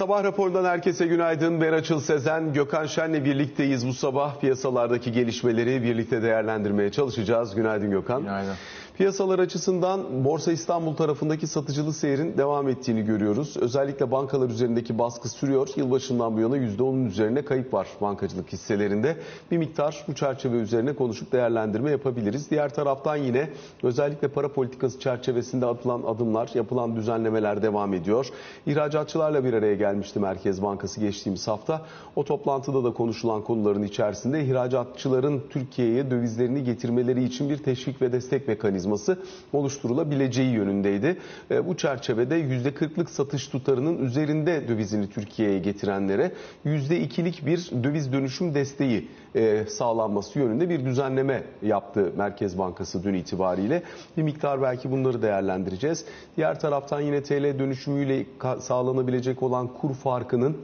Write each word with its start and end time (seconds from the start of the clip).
Sabah 0.00 0.24
raporundan 0.24 0.64
herkese 0.64 1.06
günaydın. 1.06 1.60
Beraçıl 1.60 2.00
Sezen, 2.00 2.52
Gökhan 2.52 2.86
Şen'le 2.86 3.24
birlikteyiz 3.24 3.86
bu 3.86 3.94
sabah. 3.94 4.40
Piyasalardaki 4.40 5.12
gelişmeleri 5.12 5.82
birlikte 5.82 6.22
değerlendirmeye 6.22 6.92
çalışacağız. 6.92 7.54
Günaydın 7.54 7.90
Gökhan. 7.90 8.22
Günaydın. 8.22 8.54
Piyasalar 9.00 9.38
açısından 9.38 10.24
Borsa 10.24 10.52
İstanbul 10.52 10.94
tarafındaki 10.94 11.46
satıcılı 11.46 11.92
seyrin 11.92 12.38
devam 12.38 12.68
ettiğini 12.68 13.02
görüyoruz. 13.04 13.56
Özellikle 13.56 14.10
bankalar 14.10 14.50
üzerindeki 14.50 14.98
baskı 14.98 15.28
sürüyor. 15.28 15.68
Yılbaşından 15.76 16.36
bu 16.36 16.40
yana 16.40 16.58
%10'un 16.58 17.06
üzerine 17.06 17.44
kayıp 17.44 17.74
var 17.74 17.88
bankacılık 18.00 18.52
hisselerinde. 18.52 19.16
Bir 19.50 19.58
miktar 19.58 20.04
bu 20.08 20.14
çerçeve 20.14 20.56
üzerine 20.56 20.92
konuşup 20.92 21.32
değerlendirme 21.32 21.90
yapabiliriz. 21.90 22.50
Diğer 22.50 22.74
taraftan 22.74 23.16
yine 23.16 23.50
özellikle 23.82 24.28
para 24.28 24.52
politikası 24.52 25.00
çerçevesinde 25.00 25.66
atılan 25.66 26.02
adımlar, 26.02 26.50
yapılan 26.54 26.96
düzenlemeler 26.96 27.62
devam 27.62 27.94
ediyor. 27.94 28.28
İhracatçılarla 28.66 29.44
bir 29.44 29.52
araya 29.52 29.74
gelmişti 29.74 30.20
Merkez 30.20 30.62
Bankası 30.62 31.00
geçtiğimiz 31.00 31.48
hafta. 31.48 31.82
O 32.16 32.24
toplantıda 32.24 32.84
da 32.84 32.92
konuşulan 32.92 33.42
konuların 33.42 33.82
içerisinde 33.82 34.44
ihracatçıların 34.44 35.42
Türkiye'ye 35.50 36.10
dövizlerini 36.10 36.64
getirmeleri 36.64 37.24
için 37.24 37.50
bir 37.50 37.58
teşvik 37.58 38.02
ve 38.02 38.12
destek 38.12 38.48
mekanizması 38.48 38.89
oluşturulabileceği 39.52 40.52
yönündeydi. 40.52 41.18
E, 41.50 41.66
Bu 41.66 41.76
çerçevede 41.76 42.40
%40'lık 42.40 43.10
satış 43.10 43.48
tutarının 43.48 43.98
üzerinde 44.04 44.68
dövizini 44.68 45.10
Türkiye'ye 45.10 45.58
getirenlere 45.58 46.32
%2'lik 46.66 47.46
bir 47.46 47.70
döviz 47.84 48.12
dönüşüm 48.12 48.54
desteği 48.54 49.08
e, 49.34 49.64
sağlanması 49.68 50.38
yönünde 50.38 50.68
bir 50.68 50.84
düzenleme 50.84 51.42
yaptı 51.62 52.12
Merkez 52.16 52.58
Bankası 52.58 53.04
dün 53.04 53.14
itibariyle. 53.14 53.82
Bir 54.16 54.22
miktar 54.22 54.62
belki 54.62 54.90
bunları 54.90 55.22
değerlendireceğiz. 55.22 56.04
Diğer 56.36 56.60
taraftan 56.60 57.00
yine 57.00 57.22
TL 57.22 57.58
dönüşümüyle 57.58 58.26
sağlanabilecek 58.60 59.42
olan 59.42 59.68
kur 59.68 59.94
farkının 59.94 60.56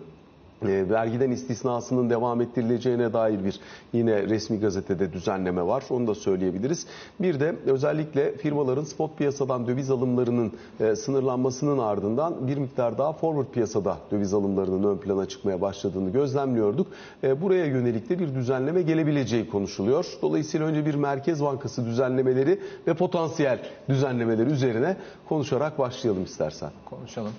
e, 0.63 0.89
vergiden 0.91 1.31
istisnasının 1.31 2.11
devam 2.11 2.41
ettirileceğine 2.41 3.13
dair 3.13 3.45
bir 3.45 3.61
yine 3.93 4.23
resmi 4.23 4.61
gazetede 4.61 5.13
düzenleme 5.13 5.67
var. 5.67 5.85
Onu 5.91 6.07
da 6.07 6.15
söyleyebiliriz. 6.15 6.87
Bir 7.21 7.41
de 7.41 7.57
özellikle 7.67 8.37
firmaların 8.37 8.85
spot 8.85 9.19
piyasadan 9.19 9.67
döviz 9.67 9.91
alımlarının 9.91 10.53
e, 10.81 10.97
sınırlanmasının 10.97 11.79
ardından 11.79 12.49
bir 12.49 12.57
miktar 12.57 12.99
daha 12.99 13.13
forward 13.13 13.47
piyasada 13.55 13.97
döviz 14.11 14.35
alımlarının 14.35 14.95
ön 14.95 14.99
plana 14.99 15.27
çıkmaya 15.27 15.61
başladığını 15.61 16.11
gözlemliyorduk. 16.11 16.87
E, 17.25 17.43
Buraya 17.43 17.67
yönelik 17.67 18.09
de 18.09 18.19
bir 18.19 18.35
düzenleme 18.35 18.83
gelebileceği 18.83 19.51
konuşuluyor. 19.51 20.07
Dolayısıyla 20.23 20.67
önce 20.67 20.87
bir 20.87 20.95
Merkez 20.95 21.43
Bankası 21.43 21.87
düzenlemeleri 21.87 22.61
ve 22.87 22.95
potansiyel 22.95 23.59
düzenlemeleri 23.89 24.51
üzerine 24.51 24.97
konuşarak 25.29 25.79
başlayalım 25.79 26.25
istersen. 26.25 26.71
Konuşalım. 26.85 27.33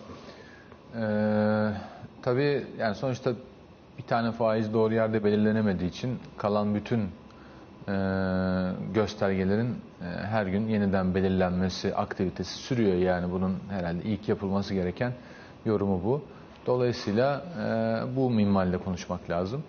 Ee, 0.96 1.72
tabii 2.22 2.66
yani 2.80 2.96
sonuçta 2.96 3.32
bir 3.98 4.04
tane 4.04 4.32
faiz 4.32 4.74
doğru 4.74 4.94
yerde 4.94 5.24
belirlenemediği 5.24 5.90
için 5.90 6.20
kalan 6.38 6.76
bütün 6.76 7.00
e, 7.00 7.94
göstergelerin 8.94 9.70
e, 10.02 10.06
her 10.06 10.46
gün 10.46 10.68
yeniden 10.68 11.16
belirlenmesi 11.16 11.96
aktivitesi 11.96 12.54
sürüyor. 12.54 12.94
Yani 12.96 13.32
bunun 13.32 13.56
herhalde 13.70 14.04
ilk 14.04 14.30
yapılması 14.30 14.74
gereken 14.74 15.14
yorumu 15.66 16.04
bu. 16.04 16.22
Dolayısıyla 16.66 17.42
e, 17.60 18.16
bu 18.16 18.30
minvalde 18.30 18.78
konuşmak 18.78 19.30
lazım. 19.30 19.64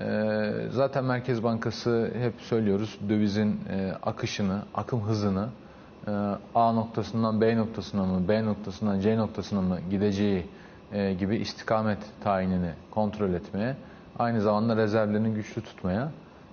E, 0.00 0.30
zaten 0.70 1.04
Merkez 1.04 1.42
Bankası 1.42 2.10
hep 2.18 2.34
söylüyoruz 2.40 2.98
dövizin 3.08 3.60
e, 3.70 3.92
akışını, 4.02 4.62
akım 4.74 5.00
hızını 5.02 5.48
e, 6.06 6.10
A 6.54 6.72
noktasından 6.72 7.40
B 7.40 7.56
noktasına 7.56 8.04
mı, 8.04 8.28
B 8.28 8.44
noktasından 8.44 9.00
C 9.00 9.16
noktasına 9.16 9.60
mı 9.60 9.78
gideceği 9.90 10.46
e, 10.92 11.12
gibi 11.12 11.36
istikamet 11.36 11.98
tayinini 12.24 12.70
kontrol 12.90 13.32
etmeye, 13.32 13.76
aynı 14.18 14.40
zamanda 14.40 14.76
rezervlerini 14.76 15.34
güçlü 15.34 15.62
tutmaya, 15.62 16.10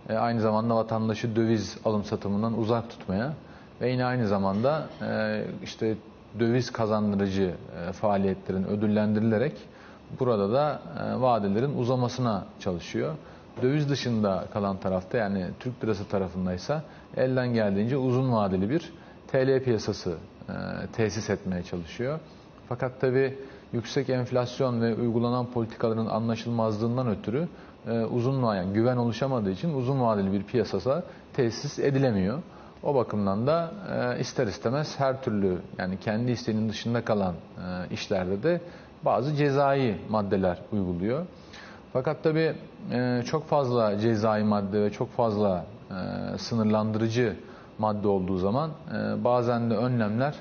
e, 0.10 0.14
aynı 0.14 0.42
zamanda 0.42 0.76
vatandaşı 0.76 1.36
döviz 1.36 1.78
alım 1.86 2.04
satımından 2.04 2.58
uzak 2.58 2.90
tutmaya 2.90 3.34
ve 3.82 3.90
yine 3.90 4.06
aynı 4.06 4.28
zamanda 4.28 4.88
e, 5.02 5.44
işte 5.64 5.96
döviz 6.40 6.72
kazandırıcı 6.72 7.54
faaliyetlerin 7.94 8.64
ödüllendirilerek 8.64 9.54
burada 10.20 10.52
da 10.52 10.82
e, 11.00 11.22
vadelerin 11.22 11.78
uzamasına 11.78 12.46
çalışıyor. 12.60 13.16
Döviz 13.62 13.90
dışında 13.90 14.46
kalan 14.54 14.78
tarafta 14.78 15.18
yani 15.18 15.46
Türk 15.60 15.84
lirası 15.84 16.08
tarafındaysa 16.08 16.84
elden 17.18 17.54
geldiğince 17.54 17.98
uzun 17.98 18.34
vadeli 18.34 18.70
bir 18.70 18.94
TL 19.28 19.64
piyasası 19.64 20.18
e, 20.50 20.54
tesis 20.94 21.30
etmeye 21.30 21.64
çalışıyor. 21.64 22.20
Fakat 22.70 23.02
tabi 23.02 23.38
yüksek 23.74 24.10
enflasyon 24.10 24.82
ve 24.82 24.96
uygulanan 24.96 25.46
politikaların 25.46 26.06
anlaşılmazlığından 26.06 27.08
ötürü 27.08 27.48
e, 27.88 28.00
uzun 28.00 28.44
vadeli 28.44 28.58
yani 28.58 28.74
güven 28.74 28.98
oluşamadığı 28.98 29.52
için 29.52 29.74
uzun 29.74 30.02
vadeli 30.02 30.32
bir 30.34 30.44
piyasasa 30.44 31.04
tesis 31.34 31.80
edilemiyor. 31.80 32.40
O 32.84 32.96
bakımdan 32.96 33.48
da 33.48 33.72
e, 33.92 34.20
ister 34.20 34.48
istemez 34.48 35.00
her 35.00 35.24
türlü 35.24 35.58
yani 35.78 36.00
kendi 36.00 36.32
isteğinin 36.32 36.70
dışında 36.70 37.06
kalan 37.06 37.34
e, 37.34 37.94
işlerde 37.94 38.44
de 38.44 38.62
bazı 39.06 39.36
cezai 39.36 39.98
maddeler 40.10 40.60
uyguluyor. 40.72 41.26
Fakat 41.94 42.24
tabii 42.24 42.54
e, 42.92 43.24
çok 43.26 43.48
fazla 43.48 44.00
cezai 44.00 44.44
madde 44.44 44.82
ve 44.82 44.92
çok 44.92 45.12
fazla 45.12 45.66
sınırlandırıcı 46.38 47.36
madde 47.80 48.08
olduğu 48.08 48.38
zaman 48.38 48.72
bazen 49.18 49.70
de 49.70 49.76
önlemler 49.76 50.36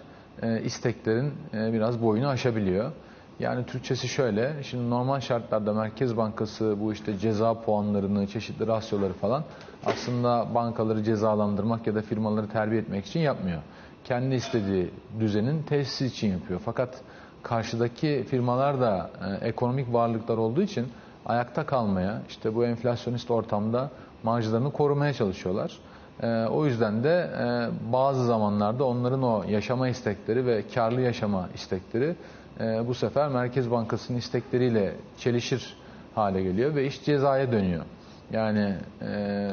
isteklerin 0.65 1.33
biraz 1.53 2.03
boyunu 2.03 2.29
aşabiliyor. 2.29 2.91
Yani 3.41 3.67
Türkçesi 3.67 4.09
şöyle, 4.09 4.63
şimdi 4.63 4.91
normal 4.91 5.21
şartlarda 5.21 5.73
Merkez 5.73 6.17
Bankası 6.17 6.77
bu 6.81 6.93
işte 6.93 7.19
ceza 7.19 7.61
puanlarını, 7.61 8.27
çeşitli 8.27 8.67
rasyoları 8.67 9.13
falan 9.13 9.45
aslında 9.87 10.47
bankaları 10.55 11.03
cezalandırmak 11.03 11.87
ya 11.87 11.95
da 11.95 12.03
firmaları 12.03 12.49
terbiye 12.49 12.81
etmek 12.81 13.07
için 13.07 13.21
yapmıyor. 13.21 13.63
Kendi 14.05 14.35
istediği 14.35 14.91
düzenin 15.21 15.63
tesisi 15.63 16.07
için 16.07 16.33
yapıyor. 16.33 16.61
Fakat 16.65 17.01
karşıdaki 17.43 18.25
firmalar 18.31 18.81
da 18.81 19.11
e, 19.43 19.47
ekonomik 19.47 19.93
varlıklar 19.93 20.39
olduğu 20.39 20.63
için 20.63 20.89
ayakta 21.27 21.67
kalmaya, 21.67 22.23
işte 22.29 22.55
bu 22.55 22.65
enflasyonist 22.65 23.31
ortamda 23.31 23.91
marjlarını 24.23 24.73
korumaya 24.73 25.13
çalışıyorlar. 25.13 25.79
E, 26.23 26.47
o 26.47 26.67
yüzden 26.67 27.05
de 27.05 27.31
e, 27.41 27.69
bazı 27.93 28.25
zamanlarda 28.27 28.85
onların 28.85 29.23
o 29.23 29.45
yaşama 29.49 29.89
istekleri 29.89 30.47
ve 30.47 30.65
karlı 30.75 31.01
yaşama 31.01 31.49
istekleri 31.55 32.17
e, 32.61 32.89
bu 32.89 32.95
sefer 32.95 33.29
Merkez 33.29 33.71
Bankası'nın 33.71 34.19
istekleriyle 34.19 34.95
çelişir 35.19 35.77
hale 36.15 36.43
geliyor 36.43 36.75
ve 36.75 36.87
iş 36.87 37.05
cezaya 37.05 37.53
dönüyor. 37.53 37.85
Yani 38.33 38.75
e, 39.03 39.51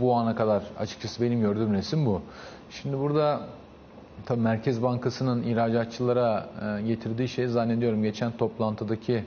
bu 0.00 0.14
ana 0.14 0.36
kadar 0.36 0.62
açıkçası 0.78 1.22
benim 1.22 1.40
gördüğüm 1.40 1.72
resim 1.74 2.06
bu. 2.06 2.22
Şimdi 2.70 2.98
burada 2.98 3.40
tabii 4.26 4.40
Merkez 4.40 4.82
Bankası'nın 4.82 5.42
ihracatçılara 5.42 6.46
e, 6.78 6.82
getirdiği 6.82 7.28
şey 7.28 7.46
zannediyorum 7.46 8.02
geçen 8.02 8.32
toplantıdaki 8.32 9.24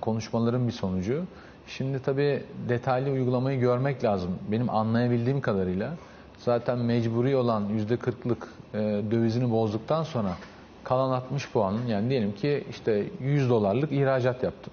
konuşmaların 0.00 0.66
bir 0.66 0.72
sonucu. 0.72 1.24
Şimdi 1.66 2.02
tabii 2.02 2.42
detaylı 2.68 3.10
uygulamayı 3.10 3.60
görmek 3.60 4.04
lazım. 4.04 4.30
Benim 4.52 4.70
anlayabildiğim 4.70 5.40
kadarıyla 5.40 5.90
zaten 6.38 6.78
mecburi 6.78 7.36
olan 7.36 7.68
%40'lık 7.68 8.48
e, 8.74 8.78
dövizini 9.10 9.50
bozduktan 9.50 10.02
sonra 10.02 10.36
kalan 10.84 11.10
60 11.10 11.50
puanın 11.50 11.86
yani 11.86 12.10
diyelim 12.10 12.34
ki 12.34 12.64
işte 12.70 13.04
100 13.20 13.50
dolarlık 13.50 13.92
ihracat 13.92 14.42
yaptım. 14.42 14.72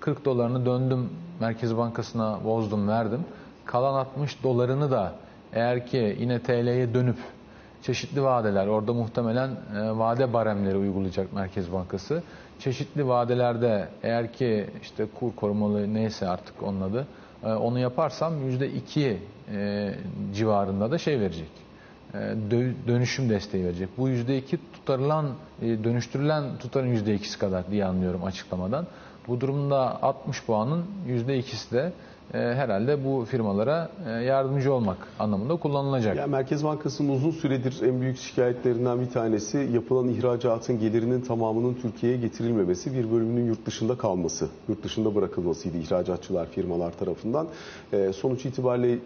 40 0.00 0.24
dolarını 0.24 0.66
döndüm 0.66 1.10
Merkez 1.40 1.76
Bankası'na 1.76 2.44
bozdum 2.44 2.88
verdim. 2.88 3.20
Kalan 3.64 3.94
60 3.94 4.42
dolarını 4.42 4.90
da 4.90 5.12
eğer 5.52 5.86
ki 5.86 6.16
yine 6.20 6.38
TL'ye 6.38 6.94
dönüp 6.94 7.16
çeşitli 7.82 8.22
vadeler 8.22 8.66
orada 8.66 8.92
muhtemelen 8.92 9.48
e, 9.48 9.98
vade 9.98 10.32
baremleri 10.32 10.76
uygulayacak 10.76 11.32
Merkez 11.32 11.72
Bankası. 11.72 12.22
Çeşitli 12.58 13.08
vadelerde 13.08 13.88
eğer 14.02 14.32
ki 14.32 14.66
işte 14.82 15.06
kur 15.20 15.36
korumalı 15.36 15.94
neyse 15.94 16.28
artık 16.28 16.62
onun 16.62 16.80
adı 16.80 17.06
e, 17.44 17.52
onu 17.52 17.78
yaparsam 17.78 18.34
%2 18.50 19.16
e, 19.54 19.94
civarında 20.34 20.90
da 20.90 20.98
şey 20.98 21.20
verecek. 21.20 21.69
E, 22.14 22.18
dö- 22.50 22.74
dönüşüm 22.86 23.28
desteği 23.28 23.64
verecek. 23.64 23.88
Bu 23.98 24.08
%2 24.08 24.58
tutarılan, 24.72 25.26
e, 25.62 25.84
dönüştürülen 25.84 26.58
tutarın 26.58 26.94
%2'si 26.94 27.38
kadar 27.38 27.70
diye 27.70 27.84
anlıyorum 27.84 28.24
açıklamadan. 28.24 28.86
Bu 29.28 29.40
durumda 29.40 30.02
60 30.02 30.44
puanın 30.44 30.84
%2'si 31.08 31.72
de 31.74 31.92
e, 32.34 32.38
herhalde 32.38 33.04
bu 33.04 33.24
firmalara 33.24 33.90
e, 34.06 34.10
yardımcı 34.10 34.72
olmak 34.72 34.96
anlamında 35.18 35.56
kullanılacak. 35.56 36.16
Ya 36.16 36.26
Merkez 36.26 36.64
Bankası'nın 36.64 37.08
uzun 37.08 37.30
süredir 37.30 37.82
en 37.82 38.00
büyük 38.00 38.18
şikayetlerinden 38.18 39.00
bir 39.00 39.10
tanesi 39.10 39.68
yapılan 39.72 40.08
ihracatın 40.08 40.80
gelirinin 40.80 41.20
tamamının 41.20 41.74
Türkiye'ye 41.74 42.18
getirilmemesi, 42.18 42.94
bir 42.94 43.12
bölümünün 43.12 43.46
yurt 43.46 43.66
dışında 43.66 43.98
kalması, 43.98 44.48
yurt 44.68 44.82
dışında 44.84 45.14
bırakılmasıydı 45.14 45.76
ihracatçılar 45.76 46.46
firmalar 46.46 46.92
tarafından. 46.98 47.46
Ee, 47.92 48.12
sonuç 48.12 48.46
itibariyle 48.46 48.98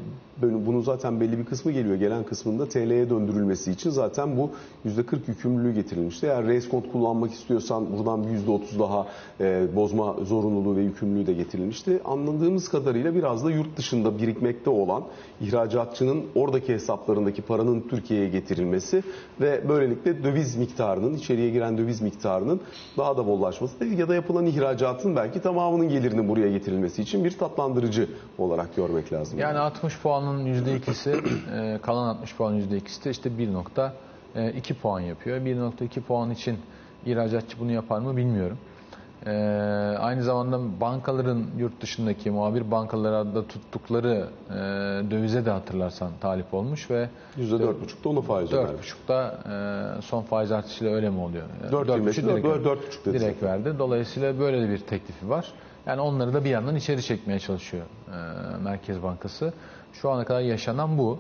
bunun 0.43 0.81
zaten 0.81 1.20
belli 1.20 1.38
bir 1.38 1.44
kısmı 1.44 1.73
geliyor. 1.73 1.97
Gelen 1.97 2.25
kısmında 2.25 2.69
TL'ye 2.69 3.11
döndürülmesi 3.11 3.73
için 3.73 3.91
zaten 3.91 4.37
bu 4.37 4.50
%40 4.87 5.19
yükümlülüğü 5.27 5.75
getirilmişti. 5.75 6.27
Eğer 6.27 6.47
reis 6.47 6.69
kont 6.69 6.93
kullanmak 6.93 7.32
istiyorsan 7.32 7.87
buradan 7.99 8.25
bir 8.25 8.29
%30 8.29 8.79
daha 8.79 9.06
e, 9.41 9.67
bozma 9.77 10.17
zorunluluğu 10.25 10.77
ve 10.77 10.82
yükümlülüğü 10.82 11.27
de 11.27 11.32
getirilmişti. 11.32 12.00
Anladığımız 12.05 12.69
kadarıyla 12.69 13.13
biraz 13.14 13.44
da 13.44 13.50
yurt 13.50 13.76
dışında 13.76 14.19
birikmekte 14.19 14.70
olan 14.70 15.05
ihracatçının 15.40 16.25
oradaki 16.34 16.72
hesaplarındaki 16.72 17.43
paranın 17.43 17.81
Türkiye'ye 17.81 18.28
getirilmesi 18.28 19.02
ve 19.40 19.69
böylelikle 19.69 20.25
döviz 20.25 20.56
miktarının, 20.56 21.14
içeriye 21.14 21.50
giren 21.50 21.78
döviz 21.78 22.00
miktarının 22.00 22.61
daha 22.96 23.16
da 23.16 23.26
bollaşması 23.26 23.84
ya 23.84 24.08
da 24.08 24.14
yapılan 24.14 24.46
ihracatın 24.46 25.16
belki 25.16 25.40
tamamının 25.40 25.88
gelirinin 25.88 26.28
buraya 26.28 26.50
getirilmesi 26.50 27.02
için 27.02 27.25
bir 27.25 27.38
tatlandırıcı 27.38 28.08
olarak 28.38 28.76
görmek 28.76 29.12
lazım. 29.12 29.38
Yani 29.38 29.58
60 29.58 29.99
puanın 30.00 30.46
%2'si, 30.46 31.17
e, 31.75 31.78
kalan 31.78 32.08
60 32.08 32.37
puanın 32.37 32.60
%2'si 32.60 33.05
de 33.05 33.10
işte 33.10 33.31
1.2 33.31 34.75
puan 34.75 35.00
yapıyor. 35.00 35.38
1.2 35.38 36.00
puan 36.00 36.31
için 36.31 36.58
ihracatçı 37.06 37.60
bunu 37.60 37.72
yapar 37.72 37.99
mı 37.99 38.17
bilmiyorum. 38.17 38.58
E, 39.26 39.31
aynı 40.00 40.23
zamanda 40.23 40.81
bankaların 40.81 41.44
yurt 41.59 41.81
dışındaki 41.81 42.31
muhabir 42.31 42.71
bankalarda 42.71 43.47
tuttukları 43.47 44.26
e, 44.50 44.55
dövize 45.11 45.44
de 45.47 45.50
hatırlarsan 45.50 46.11
talip 46.21 46.55
olmuş 46.55 46.91
ve 46.91 47.09
%4,5'da 47.38 48.09
ona 48.09 48.21
faiz 48.21 48.53
önermiş. 48.53 48.91
4.5'da 49.09 49.38
e, 49.99 50.03
son 50.03 50.23
faiz 50.23 50.53
artışıyla 50.53 50.94
öyle 50.94 51.11
mi 51.11 51.21
oluyor? 51.21 51.44
Dört 51.73 51.88
4.5 51.88 51.93
yirmi, 51.93 52.31
direkt, 52.32 52.47
dört- 52.47 52.65
dört 52.65 52.87
buçuk 52.87 53.05
dedi 53.06 53.21
direkt 53.21 53.43
verdi. 53.43 53.75
Dolayısıyla 53.79 54.38
böyle 54.38 54.61
de 54.62 54.69
bir 54.71 54.79
teklifi 54.79 55.29
var. 55.31 55.53
Yani 55.87 56.00
onları 56.00 56.35
da 56.35 56.44
bir 56.44 56.50
yandan 56.50 56.77
içeri 56.77 57.03
çekmeye 57.03 57.38
çalışıyor 57.38 57.85
e, 58.09 58.17
Merkez 58.62 59.03
Bankası. 59.03 59.53
Şu 59.93 60.11
ana 60.11 60.25
kadar 60.25 60.41
yaşanan 60.41 60.99
bu. 60.99 61.19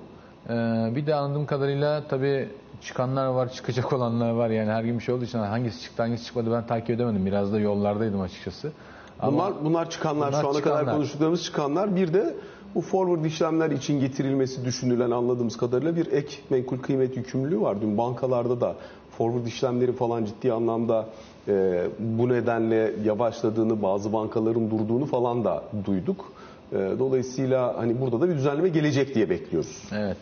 E, 0.48 0.52
bir 0.96 1.06
de 1.06 1.14
anladığım 1.14 1.46
kadarıyla 1.46 2.02
tabii 2.08 2.48
çıkanlar 2.82 3.26
var, 3.26 3.52
çıkacak 3.52 3.92
olanlar 3.92 4.30
var. 4.30 4.50
Yani 4.50 4.70
her 4.70 4.84
gün 4.84 4.98
bir 4.98 5.04
şey 5.04 5.14
olduğu 5.14 5.24
için 5.24 5.38
hangisi 5.38 5.82
çıktı, 5.82 6.02
hangisi 6.02 6.24
çıkmadı 6.24 6.52
ben 6.52 6.66
takip 6.66 6.90
edemedim. 6.90 7.26
Biraz 7.26 7.52
da 7.52 7.58
yollardaydım 7.60 8.20
açıkçası. 8.20 8.72
Ama 9.20 9.32
Bunlar 9.32 9.64
bunlar 9.64 9.90
çıkanlar 9.90 10.28
Bunlar 10.28 10.42
şu 10.42 10.48
ana 10.48 10.60
kadar 10.60 10.78
çıkanlar. 10.78 10.94
konuştuklarımız 10.94 11.44
çıkanlar 11.44 11.96
bir 11.96 12.14
de 12.14 12.34
bu 12.74 12.80
forward 12.80 13.24
işlemler 13.24 13.70
için 13.70 14.00
getirilmesi 14.00 14.64
düşünülen 14.64 15.10
anladığımız 15.10 15.56
kadarıyla 15.56 15.96
bir 15.96 16.12
ek 16.12 16.36
menkul 16.50 16.78
kıymet 16.78 17.16
yükümlülüğü 17.16 17.60
var. 17.60 17.80
Dün 17.80 17.98
bankalarda 17.98 18.60
da 18.60 18.74
forward 19.18 19.46
işlemleri 19.46 19.92
falan 19.92 20.24
ciddi 20.24 20.52
anlamda 20.52 21.06
e, 21.48 21.84
bu 21.98 22.28
nedenle 22.28 22.92
yavaşladığını, 23.04 23.82
bazı 23.82 24.12
bankaların 24.12 24.70
durduğunu 24.70 25.06
falan 25.06 25.44
da 25.44 25.62
duyduk. 25.84 26.32
E, 26.72 26.76
dolayısıyla 26.98 27.78
hani 27.78 28.00
burada 28.00 28.20
da 28.20 28.28
bir 28.28 28.34
düzenleme 28.34 28.68
gelecek 28.68 29.14
diye 29.14 29.30
bekliyoruz. 29.30 29.82
Evet. 29.92 30.16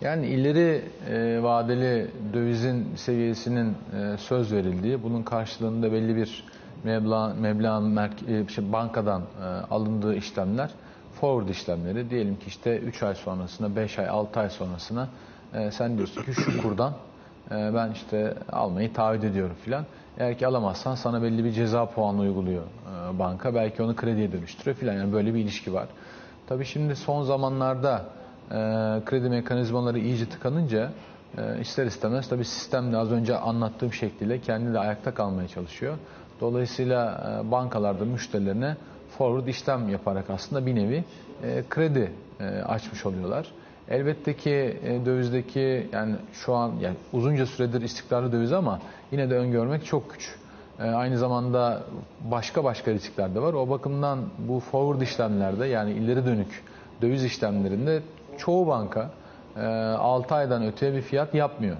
Yani 0.00 0.26
ileri 0.26 0.84
e, 1.10 1.42
vadeli 1.42 2.10
dövizin 2.32 2.94
seviyesinin 2.96 3.68
e, 3.70 4.16
söz 4.18 4.52
verildiği, 4.52 5.02
bunun 5.02 5.22
karşılığında 5.22 5.92
belli 5.92 6.16
bir 6.16 6.44
meblağ, 6.84 7.78
merke- 7.80 8.44
e, 8.44 8.48
şey, 8.48 8.72
bankadan 8.72 9.22
e, 9.22 9.44
alındığı 9.44 10.14
işlemler, 10.14 10.70
forward 11.20 11.48
işlemleri. 11.48 12.10
Diyelim 12.10 12.36
ki 12.36 12.46
işte 12.46 12.78
3 12.78 13.02
ay 13.02 13.14
sonrasına, 13.14 13.76
5 13.76 13.98
ay, 13.98 14.08
6 14.08 14.40
ay 14.40 14.50
sonrasına 14.50 15.08
e, 15.54 15.70
sen 15.70 15.96
diyorsun 15.96 16.22
ki 16.22 16.32
şu 16.32 16.62
kurdan 16.62 16.92
e, 17.50 17.54
ben 17.74 17.90
işte 17.92 18.34
almayı 18.52 18.92
taahhüt 18.92 19.24
ediyorum 19.24 19.56
filan. 19.64 19.84
Eğer 20.18 20.38
ki 20.38 20.46
alamazsan 20.46 20.94
sana 20.94 21.22
belli 21.22 21.44
bir 21.44 21.52
ceza 21.52 21.86
puanı 21.86 22.20
uyguluyor 22.20 22.62
e, 22.62 23.18
banka. 23.18 23.54
Belki 23.54 23.82
onu 23.82 23.96
krediye 23.96 24.32
dönüştürüyor 24.32 24.76
filan. 24.76 24.94
Yani 24.94 25.12
böyle 25.12 25.34
bir 25.34 25.40
ilişki 25.40 25.74
var. 25.74 25.86
Tabii 26.46 26.64
şimdi 26.64 26.96
son 26.96 27.22
zamanlarda 27.22 28.04
kredi 29.04 29.28
mekanizmaları 29.28 29.98
iyice 29.98 30.28
tıkanınca 30.28 30.90
e, 31.38 31.60
ister 31.60 31.86
istemez 31.86 32.28
tabii 32.28 32.44
sistem 32.44 32.92
de 32.92 32.96
az 32.96 33.12
önce 33.12 33.36
anlattığım 33.38 33.92
şekliyle 33.92 34.40
kendi 34.40 34.74
de 34.74 34.78
ayakta 34.78 35.14
kalmaya 35.14 35.48
çalışıyor. 35.48 35.96
Dolayısıyla 36.40 37.24
e, 37.46 37.50
bankalarda 37.50 38.04
müşterilerine 38.04 38.76
forward 39.18 39.46
işlem 39.46 39.88
yaparak 39.88 40.30
aslında 40.30 40.66
bir 40.66 40.74
nevi 40.74 41.04
e, 41.42 41.64
kredi 41.70 42.12
açmış 42.66 43.06
oluyorlar. 43.06 43.46
Elbette 43.88 44.36
ki 44.36 44.80
dövizdeki 45.06 45.88
yani 45.92 46.16
şu 46.32 46.54
an 46.54 46.72
yani 46.80 46.96
uzunca 47.12 47.46
süredir 47.46 47.82
istikrarlı 47.82 48.32
döviz 48.32 48.52
ama 48.52 48.80
yine 49.12 49.30
de 49.30 49.36
öngörmek 49.38 49.84
çok 49.84 50.10
güç. 50.10 50.34
Aynı 50.78 51.18
zamanda 51.18 51.82
başka 52.20 52.64
başka 52.64 52.90
riskler 52.90 53.34
de 53.34 53.40
var. 53.40 53.52
O 53.52 53.70
bakımdan 53.70 54.18
bu 54.38 54.60
forward 54.60 55.00
işlemlerde 55.00 55.66
yani 55.66 55.92
ileri 55.92 56.26
dönük 56.26 56.64
döviz 57.02 57.24
işlemlerinde 57.24 58.02
çoğu 58.38 58.66
banka 58.66 59.10
6 59.56 60.34
aydan 60.34 60.66
öteye 60.66 60.92
bir 60.92 61.02
fiyat 61.02 61.34
yapmıyor. 61.34 61.76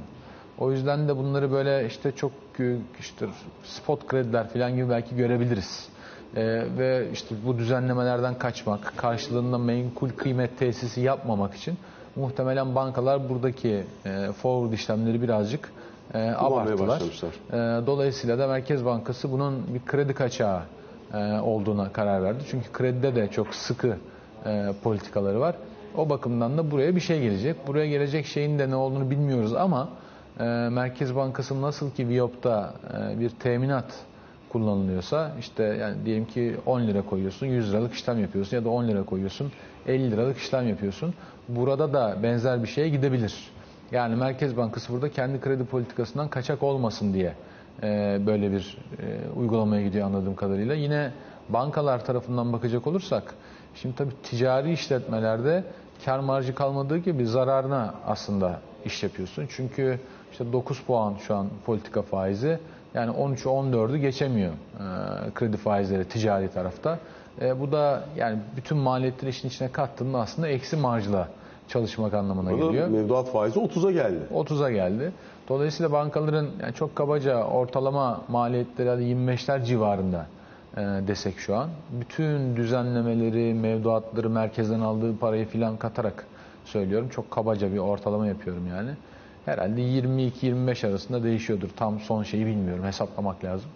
O 0.59 0.73
yüzden 0.73 1.09
de 1.09 1.17
bunları 1.17 1.53
böyle 1.53 1.87
işte 1.87 2.13
çok 2.13 2.33
e, 2.61 2.77
işte 3.01 3.27
spot 3.65 4.07
krediler 4.07 4.49
falan 4.49 4.77
gibi 4.77 4.91
belki 4.91 5.17
görebiliriz. 5.17 5.89
E, 6.37 6.45
ve 6.79 7.09
işte 7.13 7.35
bu 7.47 7.59
düzenlemelerden 7.59 8.39
kaçmak, 8.39 8.93
karşılığında 8.97 9.59
menkul 9.59 10.11
kıymet 10.11 10.59
tesisi 10.59 11.01
yapmamak 11.01 11.55
için 11.55 11.79
muhtemelen 12.17 12.75
bankalar 12.75 13.29
buradaki 13.29 13.85
e, 14.07 14.33
forward 14.33 14.73
işlemleri 14.73 15.23
birazcık 15.23 15.73
e, 16.15 16.19
abarttılar. 16.31 17.03
E, 17.53 17.87
dolayısıyla 17.87 18.39
da 18.39 18.47
Merkez 18.47 18.85
Bankası 18.85 19.33
bunun 19.33 19.75
bir 19.75 19.87
kredi 19.87 20.15
kaçağı 20.15 20.61
e, 21.15 21.41
olduğuna 21.41 21.93
karar 21.93 22.23
verdi. 22.23 22.45
Çünkü 22.51 22.73
kredide 22.73 23.15
de 23.15 23.29
çok 23.29 23.55
sıkı 23.55 23.97
e, 24.47 24.73
politikaları 24.83 25.41
var. 25.41 25.55
O 25.97 26.11
bakımdan 26.11 26.59
da 26.59 26.71
buraya 26.71 26.97
bir 26.97 27.01
şey 27.01 27.21
gelecek. 27.21 27.67
Buraya 27.67 27.87
gelecek 27.87 28.27
şeyin 28.27 28.59
de 28.59 28.71
ne 28.71 28.77
olduğunu 28.77 29.11
bilmiyoruz 29.11 29.55
ama 29.55 29.89
e, 30.41 30.45
Merkez 30.73 31.17
Bankası 31.17 31.63
nasıl 31.63 31.91
ki 31.91 32.09
Viyop'ta 32.09 32.75
e, 32.95 33.21
bir 33.21 33.31
teminat 33.31 33.95
kullanılıyorsa 34.49 35.33
işte 35.41 35.63
yani 35.63 35.97
diyelim 36.05 36.25
ki 36.25 36.57
10 36.67 36.81
lira 36.81 37.03
koyuyorsun 37.03 37.47
100 37.47 37.73
liralık 37.73 37.95
işlem 37.95 38.21
yapıyorsun 38.21 38.57
ya 38.57 38.65
da 38.65 38.69
10 38.69 38.89
lira 38.89 39.03
koyuyorsun 39.03 39.53
50 39.87 40.11
liralık 40.11 40.39
işlem 40.39 40.69
yapıyorsun. 40.69 41.15
Burada 41.49 41.93
da 41.93 42.17
benzer 42.23 42.63
bir 42.63 42.69
şeye 42.69 42.89
gidebilir. 42.89 43.51
Yani 43.93 44.17
Merkez 44.17 44.57
Bankası 44.57 44.93
burada 44.93 45.11
kendi 45.11 45.41
kredi 45.41 45.65
politikasından 45.65 46.29
kaçak 46.29 46.63
olmasın 46.63 47.15
diye 47.15 47.35
e, 47.83 48.19
böyle 48.27 48.53
bir 48.53 48.79
e, 48.99 49.39
uygulamaya 49.39 49.83
gidiyor 49.83 50.07
anladığım 50.07 50.37
kadarıyla. 50.37 50.75
Yine 50.75 51.13
bankalar 51.49 52.05
tarafından 52.05 52.53
bakacak 52.53 52.87
olursak 52.87 53.35
şimdi 53.83 53.97
tabii 53.97 54.11
ticari 54.23 54.73
işletmelerde 54.73 55.65
kar 56.05 56.19
marjı 56.19 56.55
kalmadığı 56.55 56.99
gibi 56.99 57.27
zararına 57.27 57.95
aslında 58.07 58.61
iş 58.85 59.03
yapıyorsun. 59.03 59.47
Çünkü 59.51 60.01
işte 60.33 60.53
9 60.53 60.81
puan 60.81 61.15
şu 61.27 61.35
an 61.35 61.47
politika 61.67 62.03
faizi 62.03 62.59
yani 62.95 63.11
13'ü 63.11 63.49
14'ü 63.49 63.97
geçemiyor 63.97 64.53
e, 64.53 64.85
kredi 65.35 65.57
faizleri 65.57 66.05
ticari 66.05 66.49
tarafta. 66.53 66.99
E, 67.41 67.61
bu 67.61 67.73
da 67.73 68.05
yani 68.17 68.39
bütün 68.57 68.79
maliyetleri 68.79 69.31
işin 69.31 69.49
içine 69.49 69.73
kattığında 69.73 70.19
aslında 70.19 70.49
eksi 70.49 70.77
marjla 70.77 71.29
çalışmak 71.69 72.15
anlamına 72.15 72.51
Burada 72.51 72.67
geliyor. 72.67 72.89
mevduat 72.89 73.33
faizi 73.33 73.61
30'a 73.61 73.91
geldi. 73.91 74.19
30'a 74.35 74.71
geldi. 74.71 75.13
Dolayısıyla 75.49 75.93
bankaların 75.93 76.47
yani 76.63 76.75
çok 76.75 76.97
kabaca 76.97 77.45
ortalama 77.45 78.21
maliyetleri 78.29 78.89
hadi 78.89 79.03
25'ler 79.03 79.65
civarında 79.65 80.27
desek 81.07 81.39
şu 81.39 81.57
an. 81.57 81.69
Bütün 82.01 82.57
düzenlemeleri, 82.57 83.55
mevduatları, 83.55 84.31
merkezden 84.31 84.81
aldığı 84.81 85.19
parayı 85.19 85.47
filan 85.47 85.77
katarak 85.77 86.27
söylüyorum. 86.65 87.09
Çok 87.09 87.31
kabaca 87.31 87.73
bir 87.73 87.79
ortalama 87.79 88.27
yapıyorum 88.27 88.67
yani. 88.67 88.91
Herhalde 89.45 89.81
22-25 89.81 90.89
arasında 90.89 91.23
değişiyordur. 91.23 91.69
Tam 91.77 92.01
son 92.01 92.23
şeyi 92.23 92.47
bilmiyorum. 92.47 92.85
Hesaplamak 92.85 93.45
lazım. 93.45 93.71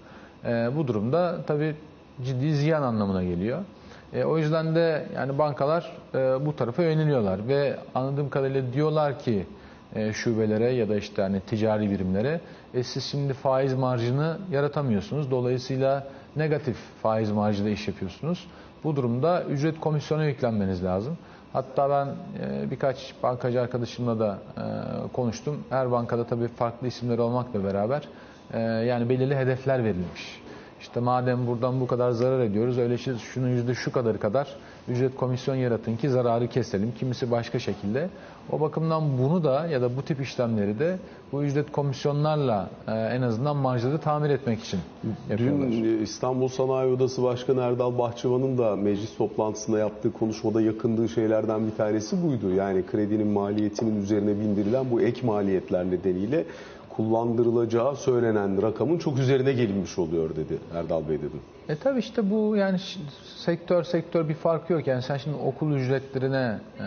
E, 0.44 0.70
bu 0.76 0.88
durumda 0.88 1.38
tabii 1.46 1.76
ciddi 2.24 2.54
ziyan 2.54 2.82
anlamına 2.82 3.24
geliyor. 3.24 3.58
E, 4.12 4.24
o 4.24 4.38
yüzden 4.38 4.74
de 4.74 5.06
yani 5.14 5.38
bankalar 5.38 5.92
e, 6.14 6.46
bu 6.46 6.56
tarafa 6.56 6.82
yöneliyorlar 6.82 7.48
ve 7.48 7.76
anladığım 7.94 8.30
kadarıyla 8.30 8.72
diyorlar 8.72 9.18
ki 9.18 9.46
e, 9.94 10.12
şubelere 10.12 10.70
ya 10.70 10.88
da 10.88 10.96
işte 10.96 11.22
hani 11.22 11.40
ticari 11.40 11.90
birimlere 11.90 12.40
e, 12.74 12.82
siz 12.82 13.04
şimdi 13.04 13.32
faiz 13.32 13.74
marjını 13.74 14.38
yaratamıyorsunuz. 14.50 15.30
Dolayısıyla 15.30 16.06
negatif 16.36 16.76
faiz 17.02 17.30
marjıyla 17.30 17.70
iş 17.70 17.88
yapıyorsunuz. 17.88 18.46
Bu 18.84 18.96
durumda 18.96 19.44
ücret 19.44 19.80
komisyona 19.80 20.24
yüklenmeniz 20.24 20.84
lazım. 20.84 21.18
Hatta 21.52 21.90
ben 21.90 22.06
e, 22.44 22.70
birkaç 22.70 23.14
bankacı 23.22 23.60
arkadaşımla 23.60 24.18
da 24.18 24.38
e, 24.56 24.62
konuştum. 25.12 25.64
Her 25.70 25.90
bankada 25.90 26.26
tabii 26.26 26.48
farklı 26.48 26.86
isimler 26.86 27.18
olmakla 27.18 27.64
beraber 27.64 28.08
e, 28.52 28.60
yani 28.60 29.08
belirli 29.08 29.36
hedefler 29.36 29.84
verilmiş. 29.84 30.42
İşte 30.80 31.00
madem 31.00 31.46
buradan 31.46 31.80
bu 31.80 31.86
kadar 31.86 32.10
zarar 32.10 32.40
ediyoruz, 32.40 32.78
öyleyse 32.78 33.18
şunun 33.18 33.48
yüzde 33.48 33.74
şu 33.74 33.92
kadarı 33.92 34.20
kadar 34.20 34.56
ücret 34.88 35.16
komisyon 35.16 35.54
yaratın 35.54 35.96
ki 35.96 36.10
zararı 36.10 36.48
keselim. 36.48 36.92
Kimisi 36.98 37.30
başka 37.30 37.58
şekilde. 37.58 38.08
O 38.52 38.60
bakımdan 38.60 39.18
bunu 39.18 39.44
da 39.44 39.66
ya 39.66 39.82
da 39.82 39.96
bu 39.96 40.02
tip 40.02 40.20
işlemleri 40.20 40.78
de 40.78 40.98
bu 41.32 41.44
ücret 41.44 41.72
komisyonlarla 41.72 42.70
e, 42.88 42.92
en 42.92 43.22
azından 43.22 43.56
marjları 43.56 43.98
tamir 43.98 44.30
etmek 44.30 44.60
için 44.60 44.80
yapıyorlar. 45.30 45.68
Dün 45.68 46.02
İstanbul 46.02 46.48
Sanayi 46.48 46.92
Odası 46.92 47.22
Başkanı 47.22 47.60
Erdal 47.60 47.98
Bahçıvan'ın 47.98 48.58
da 48.58 48.76
meclis 48.76 49.16
toplantısında 49.16 49.78
yaptığı 49.78 50.12
konuşmada 50.12 50.60
yakındığı 50.60 51.08
şeylerden 51.08 51.66
bir 51.66 51.76
tanesi 51.76 52.22
buydu. 52.22 52.50
Yani 52.54 52.86
kredinin 52.86 53.26
maliyetinin 53.26 54.02
üzerine 54.02 54.40
bindirilen 54.40 54.90
bu 54.90 55.00
ek 55.00 55.26
maliyetler 55.26 55.84
nedeniyle 55.90 56.44
kullandırılacağı 56.96 57.96
söylenen 57.96 58.62
rakamın 58.62 58.98
çok 58.98 59.18
üzerine 59.18 59.52
gelinmiş 59.52 59.98
oluyor 59.98 60.36
dedi 60.36 60.58
Erdal 60.74 61.08
Bey 61.08 61.18
dedi. 61.18 61.36
E 61.68 61.76
tabi 61.76 61.98
işte 61.98 62.30
bu 62.30 62.56
yani 62.56 62.78
sektör 63.36 63.84
sektör 63.84 64.28
bir 64.28 64.34
farkı 64.34 64.72
yok. 64.72 64.86
Yani 64.86 65.02
sen 65.02 65.16
şimdi 65.16 65.36
okul 65.36 65.72
ücretlerine 65.72 66.58
e, 66.80 66.86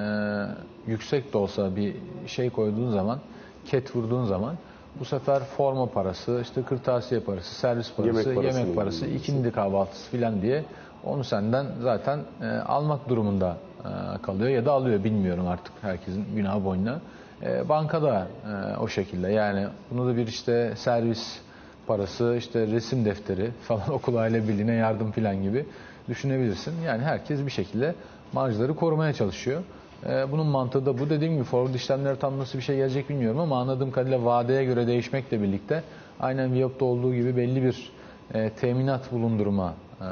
yüksek 0.92 1.34
de 1.34 1.38
olsa 1.38 1.76
bir 1.76 1.96
şey 2.28 2.50
koyduğun 2.50 2.92
zaman, 2.92 3.20
ket 3.66 3.96
vurduğun 3.96 4.26
zaman 4.26 4.56
bu 5.00 5.06
sefer 5.06 5.40
forma 5.44 5.86
parası, 5.86 6.40
işte 6.42 6.64
kırtasiye 6.64 7.22
parası, 7.22 7.56
servis 7.56 7.94
parası, 7.94 8.08
Yemek 8.08 8.28
yemek 8.28 8.44
parasının 8.44 8.76
parası, 8.76 9.06
ikindi 9.06 9.52
kahvaltısı 9.52 10.12
filan 10.12 10.42
diye 10.42 10.64
onu 11.04 11.24
senden 11.24 11.66
zaten 11.82 12.20
e, 12.42 12.46
almak 12.48 13.10
durumunda 13.10 13.58
e, 13.80 14.22
kalıyor 14.22 14.50
ya 14.50 14.66
da 14.66 14.72
alıyor 14.72 15.04
bilmiyorum 15.04 15.48
artık 15.48 15.74
herkesin 15.82 16.26
günah 16.36 16.66
boynuna. 16.66 17.00
E, 17.44 17.70
bankada 17.70 18.28
e, 18.46 18.78
o 18.78 18.88
şekilde 18.88 19.32
yani 19.32 19.68
bunu 19.92 20.08
da 20.08 20.18
bir 20.18 20.28
işte 20.28 20.74
servis 20.76 21.42
parası, 21.88 22.36
işte 22.38 22.68
resim 22.68 23.06
defteri 23.06 23.52
falan 23.62 23.90
okul 23.94 24.16
aile 24.16 24.48
birliğine 24.48 24.74
yardım 24.74 25.12
filan 25.12 25.44
gibi 25.44 25.66
düşünebilirsin. 26.10 26.82
Yani 26.82 27.04
herkes 27.04 27.46
bir 27.46 27.52
şekilde 27.52 27.96
marjları 28.34 28.76
korumaya 28.76 29.14
çalışıyor. 29.14 29.64
Ee, 30.06 30.32
bunun 30.32 30.48
mantığı 30.48 30.86
da 30.86 31.00
bu. 31.00 31.10
Dediğim 31.10 31.34
gibi 31.34 31.44
forward 31.44 31.76
işlemlere 31.76 32.16
tam 32.16 32.40
nasıl 32.40 32.58
bir 32.58 32.64
şey 32.64 32.76
gelecek 32.76 33.10
bilmiyorum 33.10 33.40
ama 33.40 33.62
anladığım 33.62 33.92
kadarıyla 33.92 34.26
vadeye 34.26 34.66
göre 34.66 34.88
değişmekle 34.88 35.42
birlikte 35.42 35.84
aynen 36.20 36.54
Viyop'ta 36.54 36.86
olduğu 36.86 37.14
gibi 37.16 37.38
belli 37.38 37.64
bir 37.64 37.92
e, 38.34 38.50
teminat 38.50 39.12
bulundurma 39.12 39.74
e, 40.02 40.06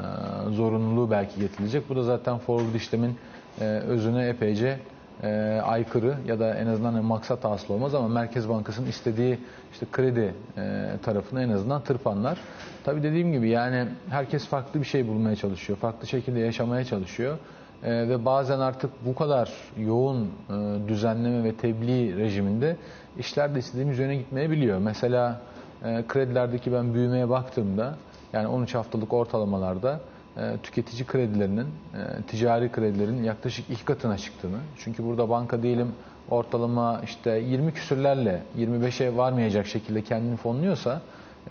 zorunluluğu 0.50 1.10
belki 1.10 1.40
getirilecek. 1.40 1.88
Bu 1.88 1.96
da 1.96 2.02
zaten 2.02 2.38
forward 2.38 2.74
işlemin 2.74 3.16
e, 3.60 3.64
özüne 3.64 4.28
epeyce 4.28 4.78
e, 5.22 5.60
aykırı 5.64 6.14
ya 6.26 6.40
da 6.40 6.54
en 6.54 6.66
azından 6.66 6.92
hani 6.92 7.06
maksat 7.06 7.44
hasıl 7.44 7.74
olmaz 7.74 7.94
ama 7.94 8.08
Merkez 8.08 8.48
Bankası'nın 8.48 8.86
istediği 8.86 9.38
işte 9.72 9.86
kredi 9.92 10.34
e, 10.56 10.90
tarafını 11.02 11.42
en 11.42 11.48
azından 11.48 11.82
tırpanlar. 11.82 12.38
Tabii 12.84 13.02
dediğim 13.02 13.32
gibi 13.32 13.48
yani 13.48 13.88
herkes 14.08 14.46
farklı 14.46 14.80
bir 14.80 14.86
şey 14.86 15.08
bulmaya 15.08 15.36
çalışıyor. 15.36 15.78
Farklı 15.78 16.06
şekilde 16.06 16.40
yaşamaya 16.40 16.84
çalışıyor. 16.84 17.38
E, 17.84 18.08
ve 18.08 18.24
bazen 18.24 18.58
artık 18.58 18.90
bu 19.06 19.14
kadar 19.14 19.52
yoğun 19.78 20.24
e, 20.24 20.88
düzenleme 20.88 21.44
ve 21.44 21.54
tebliğ 21.54 22.16
rejiminde 22.16 22.76
işler 23.18 23.54
de 23.54 23.58
istediğimiz 23.58 23.98
yöne 23.98 24.16
gitmeyebiliyor. 24.16 24.78
Mesela 24.78 25.40
e, 25.84 26.04
kredilerdeki 26.08 26.72
ben 26.72 26.94
büyümeye 26.94 27.28
baktığımda 27.28 27.94
yani 28.32 28.46
13 28.46 28.74
haftalık 28.74 29.12
ortalamalarda 29.12 30.00
e, 30.36 30.56
tüketici 30.62 31.06
kredilerinin, 31.06 31.66
e, 31.66 32.22
ticari 32.22 32.72
kredilerin 32.72 33.22
yaklaşık 33.22 33.70
iki 33.70 33.84
katına 33.84 34.16
çıktığını. 34.18 34.58
Çünkü 34.78 35.04
burada 35.04 35.28
banka 35.28 35.62
diyelim 35.62 35.92
ortalama 36.30 37.00
işte 37.04 37.30
20 37.30 37.72
küsürlerle 37.72 38.42
25'e 38.58 39.16
varmayacak 39.16 39.66
şekilde 39.66 40.02
kendini 40.02 40.36
fonluyorsa 40.36 41.00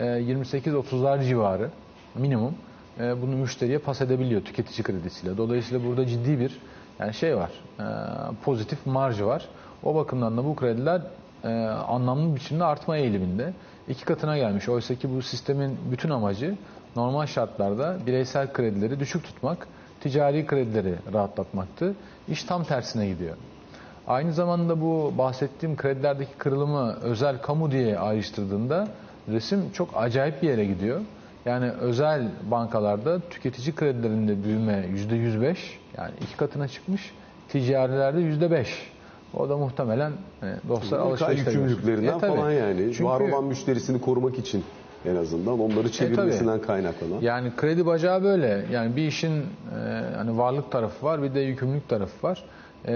e, 0.00 0.04
28-30'lar 0.04 1.28
civarı 1.28 1.70
minimum 2.14 2.54
e, 3.00 3.22
bunu 3.22 3.36
müşteriye 3.36 3.78
pas 3.78 4.00
edebiliyor 4.00 4.42
tüketici 4.42 4.82
kredisiyle. 4.82 5.36
Dolayısıyla 5.36 5.86
burada 5.86 6.06
ciddi 6.06 6.40
bir 6.40 6.58
yani 6.98 7.14
şey 7.14 7.36
var, 7.36 7.50
e, 7.80 7.84
pozitif 8.44 8.86
marj 8.86 9.22
var. 9.22 9.48
O 9.82 9.94
bakımdan 9.94 10.36
da 10.36 10.44
bu 10.44 10.56
krediler 10.56 11.02
e, 11.44 11.48
anlamlı 11.68 12.36
biçimde 12.36 12.64
artma 12.64 12.96
eğiliminde. 12.96 13.52
iki 13.88 14.04
katına 14.04 14.36
gelmiş. 14.38 14.68
Oysa 14.68 14.94
ki 14.94 15.14
bu 15.16 15.22
sistemin 15.22 15.78
bütün 15.90 16.10
amacı 16.10 16.56
normal 16.96 17.26
şartlarda 17.26 17.96
bireysel 18.06 18.52
kredileri 18.52 19.00
düşük 19.00 19.24
tutmak, 19.24 19.66
ticari 20.00 20.46
kredileri 20.46 20.94
rahatlatmaktı. 21.12 21.94
İş 22.28 22.44
tam 22.44 22.64
tersine 22.64 23.06
gidiyor. 23.08 23.36
Aynı 24.06 24.32
zamanda 24.32 24.80
bu 24.80 25.12
bahsettiğim 25.18 25.76
kredilerdeki 25.76 26.32
kırılımı 26.38 26.96
özel 27.02 27.38
kamu 27.42 27.70
diye 27.70 27.98
ayrıştırdığında 27.98 28.88
resim 29.28 29.70
çok 29.72 29.88
acayip 29.96 30.42
bir 30.42 30.48
yere 30.48 30.64
gidiyor. 30.64 31.00
Yani 31.44 31.70
özel 31.70 32.28
bankalarda 32.50 33.20
tüketici 33.30 33.74
kredilerinde 33.74 34.44
büyüme 34.44 34.86
yüzde 34.90 35.14
105 35.16 35.80
yani 35.98 36.12
iki 36.20 36.36
katına 36.36 36.68
çıkmış. 36.68 37.12
Ticarilerde 37.48 38.20
yüzde 38.20 38.50
5. 38.50 38.90
O 39.34 39.48
da 39.48 39.56
muhtemelen 39.56 40.12
e, 40.42 40.46
dostlar 40.68 40.98
Mutlaka 40.98 41.02
alışverişte 41.26 41.50
yükümlülüklerinden 41.50 42.16
E, 42.16 42.18
tabii. 42.18 42.36
falan 42.36 42.50
yani. 42.50 42.80
Çünkü- 42.80 43.04
Var 43.04 43.20
olan 43.20 43.44
müşterisini 43.44 44.00
korumak 44.00 44.38
için 44.38 44.64
en 45.06 45.16
azından 45.16 45.60
onları 45.60 45.92
çevirmesinden 45.92 46.60
kaynaklanan. 46.60 47.20
Yani 47.20 47.52
kredi 47.56 47.86
bacağı 47.86 48.22
böyle. 48.22 48.64
Yani 48.72 48.96
bir 48.96 49.06
işin 49.06 49.32
e, 49.32 49.44
hani 50.16 50.38
varlık 50.38 50.70
tarafı 50.72 51.06
var, 51.06 51.22
bir 51.22 51.34
de 51.34 51.40
yükümlülük 51.40 51.88
tarafı 51.88 52.26
var. 52.26 52.44
E, 52.88 52.92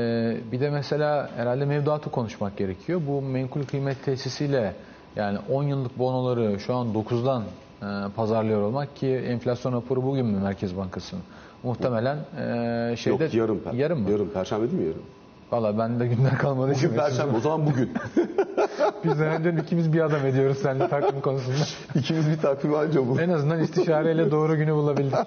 bir 0.52 0.60
de 0.60 0.70
mesela 0.70 1.30
herhalde 1.36 1.64
mevduatı 1.64 2.10
konuşmak 2.10 2.56
gerekiyor. 2.56 3.00
Bu 3.08 3.22
menkul 3.22 3.62
kıymet 3.62 4.04
tesisiyle 4.04 4.74
yani 5.16 5.38
10 5.50 5.62
yıllık 5.62 5.98
bonoları 5.98 6.60
şu 6.60 6.74
an 6.74 6.86
9'dan 6.94 7.42
e, 7.82 8.12
pazarlıyor 8.16 8.62
olmak 8.62 8.96
ki 8.96 9.06
enflasyon 9.08 9.72
raporu 9.72 10.02
bugün 10.02 10.26
mü 10.26 10.40
Merkez 10.40 10.76
Bankası'nın? 10.76 11.22
Muhtemelen 11.62 12.16
e, 12.16 12.96
şeyde 12.96 13.24
Yok 13.24 13.34
yarın. 13.34 13.60
yarın 13.74 14.00
mı? 14.00 14.10
Yarın. 14.10 14.28
Perşembe 14.28 14.70
değil 14.70 14.82
mi 14.82 14.88
yarın? 14.88 15.02
Valla 15.52 15.78
bende 15.78 16.06
günler 16.06 16.38
kalmadı. 16.38 16.72
Bugün 16.76 16.96
Perşembe. 16.96 17.36
O 17.36 17.40
zaman 17.40 17.66
bugün. 17.66 17.92
Biz 19.04 19.20
önce 19.20 19.62
ikimiz 19.62 19.92
bir 19.92 20.00
adam 20.00 20.26
ediyoruz 20.26 20.58
seninle 20.58 20.88
takvim 20.88 21.20
konusunda. 21.20 21.56
İkimiz 21.94 22.30
bir 22.30 22.38
takvim 22.38 22.74
anca 22.74 23.08
bu. 23.08 23.20
En 23.20 23.28
azından 23.28 23.60
istişareyle 23.60 24.30
doğru 24.30 24.56
günü 24.56 24.74
bulabildik. 24.74 25.18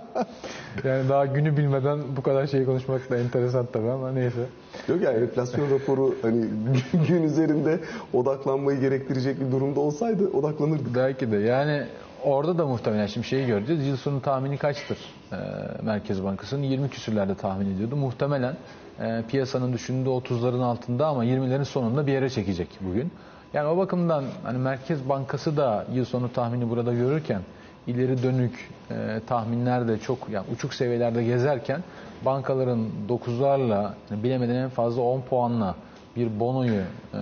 Yani 0.83 1.09
daha 1.09 1.25
günü 1.25 1.57
bilmeden 1.57 1.99
bu 2.17 2.21
kadar 2.21 2.47
şeyi 2.47 2.65
konuşmak 2.65 3.09
da 3.09 3.17
enteresan 3.17 3.65
tabii 3.73 3.89
ama 3.89 4.11
neyse. 4.11 4.45
Yok 4.87 5.01
yani 5.01 5.17
enflasyon 5.17 5.71
raporu 5.71 6.15
hani 6.21 6.45
gün 7.07 7.23
üzerinde 7.23 7.79
odaklanmayı 8.13 8.79
gerektirecek 8.79 9.39
bir 9.39 9.51
durumda 9.51 9.79
olsaydı 9.79 10.27
odaklanırdık. 10.27 10.95
Belki 10.95 11.31
de 11.31 11.37
yani 11.37 11.83
orada 12.23 12.57
da 12.57 12.65
muhtemelen 12.65 13.07
şimdi 13.07 13.27
şeyi 13.27 13.47
göreceğiz. 13.47 13.87
Yıl 13.87 13.97
sonu 13.97 14.21
tahmini 14.21 14.57
kaçtır 14.57 14.97
Ee, 15.31 15.35
Merkez 15.83 16.23
Bankası'nın? 16.23 16.63
20 16.63 16.89
küsürlerde 16.89 17.35
tahmin 17.35 17.75
ediyordu. 17.75 17.95
Muhtemelen 17.95 18.55
e, 19.01 19.23
piyasanın 19.27 19.73
düşündüğü 19.73 20.09
30'ların 20.09 20.63
altında 20.63 21.07
ama 21.07 21.25
20'lerin 21.25 21.65
sonunda 21.65 22.07
bir 22.07 22.11
yere 22.11 22.29
çekecek 22.29 22.67
bugün. 22.81 23.11
Yani 23.53 23.67
o 23.67 23.77
bakımdan 23.77 24.23
hani 24.43 24.57
Merkez 24.57 25.09
Bankası 25.09 25.57
da 25.57 25.85
yıl 25.93 26.05
sonu 26.05 26.33
tahmini 26.33 26.69
burada 26.69 26.93
görürken 26.93 27.41
ileri 27.87 28.23
dönük 28.23 28.69
e, 28.91 29.21
tahminler 29.27 29.87
de 29.87 29.97
çok 29.97 30.29
yani 30.29 30.45
uçuk 30.53 30.73
seviyelerde 30.73 31.23
gezerken 31.23 31.83
bankaların 32.25 32.87
9'larla 33.09 33.89
bilemeden 34.11 34.55
en 34.55 34.69
fazla 34.69 35.01
10 35.01 35.21
puanla 35.21 35.75
bir 36.15 36.39
bonoyu 36.39 36.73
e, 36.73 37.17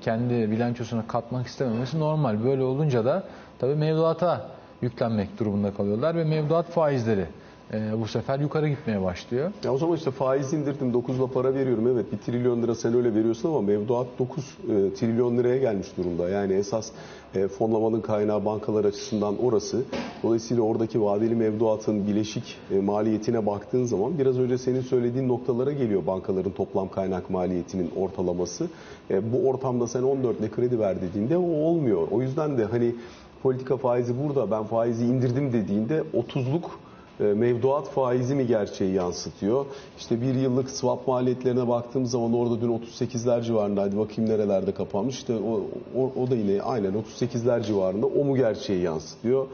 kendi 0.00 0.50
bilançosuna 0.50 1.06
katmak 1.06 1.46
istememesi 1.46 2.00
normal. 2.00 2.44
Böyle 2.44 2.62
olunca 2.62 3.04
da 3.04 3.22
tabii 3.58 3.74
mevduata 3.74 4.46
yüklenmek 4.82 5.38
durumunda 5.38 5.74
kalıyorlar 5.74 6.16
ve 6.16 6.24
mevduat 6.24 6.66
faizleri 6.66 7.26
e, 7.74 8.00
bu 8.00 8.08
sefer 8.08 8.40
yukarı 8.40 8.68
gitmeye 8.68 9.02
başlıyor. 9.02 9.52
Ya 9.64 9.72
o 9.72 9.78
zaman 9.78 9.96
işte 9.96 10.10
faiz 10.10 10.52
indirdim 10.52 10.92
9'la 10.92 11.26
para 11.26 11.54
veriyorum 11.54 11.88
evet 11.88 12.12
1 12.12 12.18
trilyon 12.18 12.62
lira 12.62 12.74
sen 12.74 12.94
öyle 12.94 13.14
veriyorsun 13.14 13.48
ama 13.48 13.60
mevduat 13.60 14.06
9 14.18 14.44
e, 14.44 14.94
trilyon 14.94 15.38
liraya 15.38 15.56
gelmiş 15.56 15.88
durumda. 15.96 16.28
Yani 16.28 16.52
esas 16.52 16.90
e, 17.34 17.48
fonlamanın 17.48 18.00
kaynağı 18.00 18.44
bankalar 18.44 18.84
açısından 18.84 19.38
orası. 19.44 19.82
Dolayısıyla 20.22 20.62
oradaki 20.62 21.02
vadeli 21.02 21.34
mevduatın 21.34 22.06
bileşik 22.06 22.56
e, 22.70 22.80
maliyetine 22.80 23.46
baktığın 23.46 23.84
zaman 23.84 24.18
biraz 24.18 24.38
önce 24.38 24.58
senin 24.58 24.80
söylediğin 24.80 25.28
noktalara 25.28 25.72
geliyor 25.72 26.06
bankaların 26.06 26.52
toplam 26.52 26.88
kaynak 26.88 27.30
maliyetinin 27.30 27.90
ortalaması. 27.96 28.68
E, 29.10 29.32
bu 29.32 29.48
ortamda 29.48 29.86
sen 29.86 30.02
14 30.02 30.40
ile 30.40 30.50
kredi 30.50 30.78
ver 30.78 30.96
dediğinde 31.02 31.36
o 31.36 31.42
olmuyor. 31.42 32.08
O 32.10 32.22
yüzden 32.22 32.58
de 32.58 32.64
hani 32.64 32.94
politika 33.42 33.76
faizi 33.76 34.14
burada 34.24 34.50
ben 34.50 34.64
faizi 34.64 35.04
indirdim 35.04 35.52
dediğinde 35.52 36.02
30'luk 36.14 36.64
e, 36.64 36.83
mevduat 37.18 37.88
faizi 37.90 38.34
mi 38.34 38.46
gerçeği 38.46 38.94
yansıtıyor? 38.94 39.66
İşte 39.98 40.20
bir 40.20 40.34
yıllık 40.34 40.70
swap 40.70 41.08
maliyetlerine 41.08 41.68
baktığım 41.68 42.06
zaman 42.06 42.32
orada 42.32 42.60
dün 42.60 42.78
38'ler 42.78 43.42
civarındaydı. 43.42 43.98
Bakayım 43.98 44.30
nerelerde 44.30 44.74
kapanmış. 44.74 45.14
İşte 45.14 45.34
o, 45.34 45.60
o, 45.96 46.12
o 46.22 46.30
da 46.30 46.36
yine 46.36 46.62
aynen 46.62 46.92
38'ler 46.92 47.62
civarında. 47.62 48.06
O 48.06 48.24
mu 48.24 48.36
gerçeği 48.36 48.82
yansıtıyor? 48.82 49.46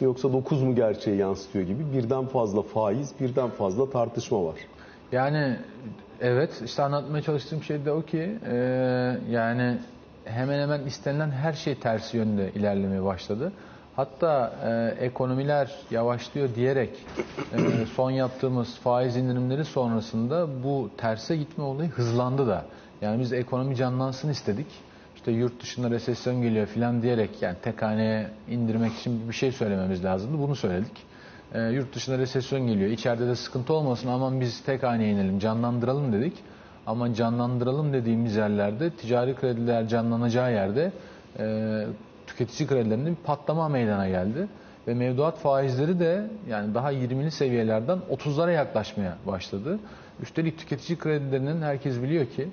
Yoksa 0.00 0.32
9 0.32 0.62
mu 0.62 0.74
gerçeği 0.74 1.16
yansıtıyor 1.16 1.64
gibi 1.64 1.84
birden 1.92 2.26
fazla 2.26 2.62
faiz, 2.62 3.12
birden 3.20 3.50
fazla 3.50 3.90
tartışma 3.90 4.44
var. 4.44 4.54
Yani 5.12 5.56
evet 6.20 6.62
işte 6.64 6.82
anlatmaya 6.82 7.22
çalıştığım 7.22 7.62
şey 7.62 7.84
de 7.84 7.92
o 7.92 8.02
ki 8.02 8.38
e, 8.46 8.56
yani 9.30 9.78
hemen 10.24 10.60
hemen 10.60 10.80
istenilen 10.86 11.30
her 11.30 11.52
şey 11.52 11.74
tersi 11.74 12.16
yönde 12.16 12.50
ilerlemeye 12.54 13.04
başladı. 13.04 13.52
Hatta 13.96 14.52
e, 14.64 15.04
ekonomiler 15.04 15.70
yavaşlıyor 15.90 16.54
diyerek 16.54 16.90
e, 17.52 17.86
son 17.86 18.10
yaptığımız 18.10 18.76
faiz 18.76 19.16
indirimleri 19.16 19.64
sonrasında 19.64 20.48
bu 20.64 20.90
terse 20.96 21.36
gitme 21.36 21.64
olayı 21.64 21.90
hızlandı 21.90 22.46
da. 22.46 22.64
Yani 23.02 23.20
biz 23.20 23.32
ekonomi 23.32 23.76
canlansın 23.76 24.28
istedik. 24.28 24.66
İşte 25.16 25.32
yurt 25.32 25.62
dışında 25.62 25.90
resesyon 25.90 26.42
geliyor 26.42 26.66
filan 26.66 27.02
diyerek 27.02 27.42
yani 27.42 27.56
tek 27.62 27.82
haneye 27.82 28.30
indirmek 28.48 28.92
için 28.92 29.28
bir 29.28 29.34
şey 29.34 29.52
söylememiz 29.52 30.04
lazımdı. 30.04 30.38
Bunu 30.38 30.56
söyledik. 30.56 30.92
E, 31.54 31.62
yurt 31.62 31.94
dışında 31.94 32.18
resesyon 32.18 32.66
geliyor. 32.66 32.90
İçeride 32.90 33.26
de 33.26 33.36
sıkıntı 33.36 33.72
olmasın 33.72 34.08
aman 34.08 34.40
biz 34.40 34.60
tek 34.60 34.82
haneye 34.82 35.12
inelim, 35.12 35.38
canlandıralım 35.38 36.12
dedik. 36.12 36.32
Ama 36.86 37.14
canlandıralım 37.14 37.92
dediğimiz 37.92 38.36
yerlerde 38.36 38.90
ticari 38.90 39.34
krediler 39.34 39.88
canlanacağı 39.88 40.52
yerde 40.52 40.92
e, 41.38 41.86
tüketici 42.30 42.68
kredilerinde 42.68 43.10
bir 43.10 43.16
patlama 43.16 43.68
meydana 43.68 44.08
geldi. 44.08 44.48
Ve 44.88 44.94
mevduat 44.94 45.38
faizleri 45.38 46.00
de 46.00 46.26
yani 46.48 46.74
daha 46.74 46.92
20'li 46.92 47.30
seviyelerden 47.30 47.98
30'lara 48.10 48.52
yaklaşmaya 48.52 49.16
başladı. 49.26 49.78
Üstelik 50.22 50.58
tüketici 50.58 50.98
kredilerinin 50.98 51.62
herkes 51.62 52.02
biliyor 52.02 52.26
ki 52.26 52.48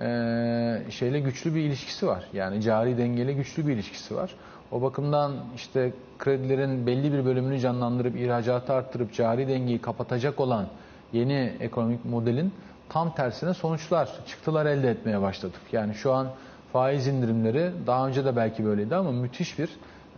e, 0.00 0.90
şeyle 0.90 1.20
güçlü 1.20 1.54
bir 1.54 1.60
ilişkisi 1.60 2.06
var. 2.06 2.24
Yani 2.32 2.62
cari 2.62 2.98
dengeyle 2.98 3.32
güçlü 3.32 3.66
bir 3.66 3.72
ilişkisi 3.72 4.16
var. 4.16 4.34
O 4.72 4.82
bakımdan 4.82 5.32
işte 5.56 5.92
kredilerin 6.18 6.86
belli 6.86 7.12
bir 7.12 7.24
bölümünü 7.24 7.60
canlandırıp 7.60 8.16
ihracatı 8.16 8.72
arttırıp 8.72 9.14
cari 9.14 9.48
dengeyi 9.48 9.80
kapatacak 9.80 10.40
olan 10.40 10.66
yeni 11.12 11.52
ekonomik 11.60 12.04
modelin 12.04 12.52
tam 12.88 13.14
tersine 13.14 13.54
sonuçlar, 13.54 14.08
çıktılar 14.26 14.66
elde 14.66 14.90
etmeye 14.90 15.20
başladık. 15.20 15.60
Yani 15.72 15.94
şu 15.94 16.12
an 16.12 16.28
faiz 16.72 17.06
indirimleri 17.06 17.72
daha 17.86 18.08
önce 18.08 18.24
de 18.24 18.36
belki 18.36 18.64
böyleydi 18.64 18.96
ama 18.96 19.12
müthiş 19.12 19.58
bir 19.58 19.68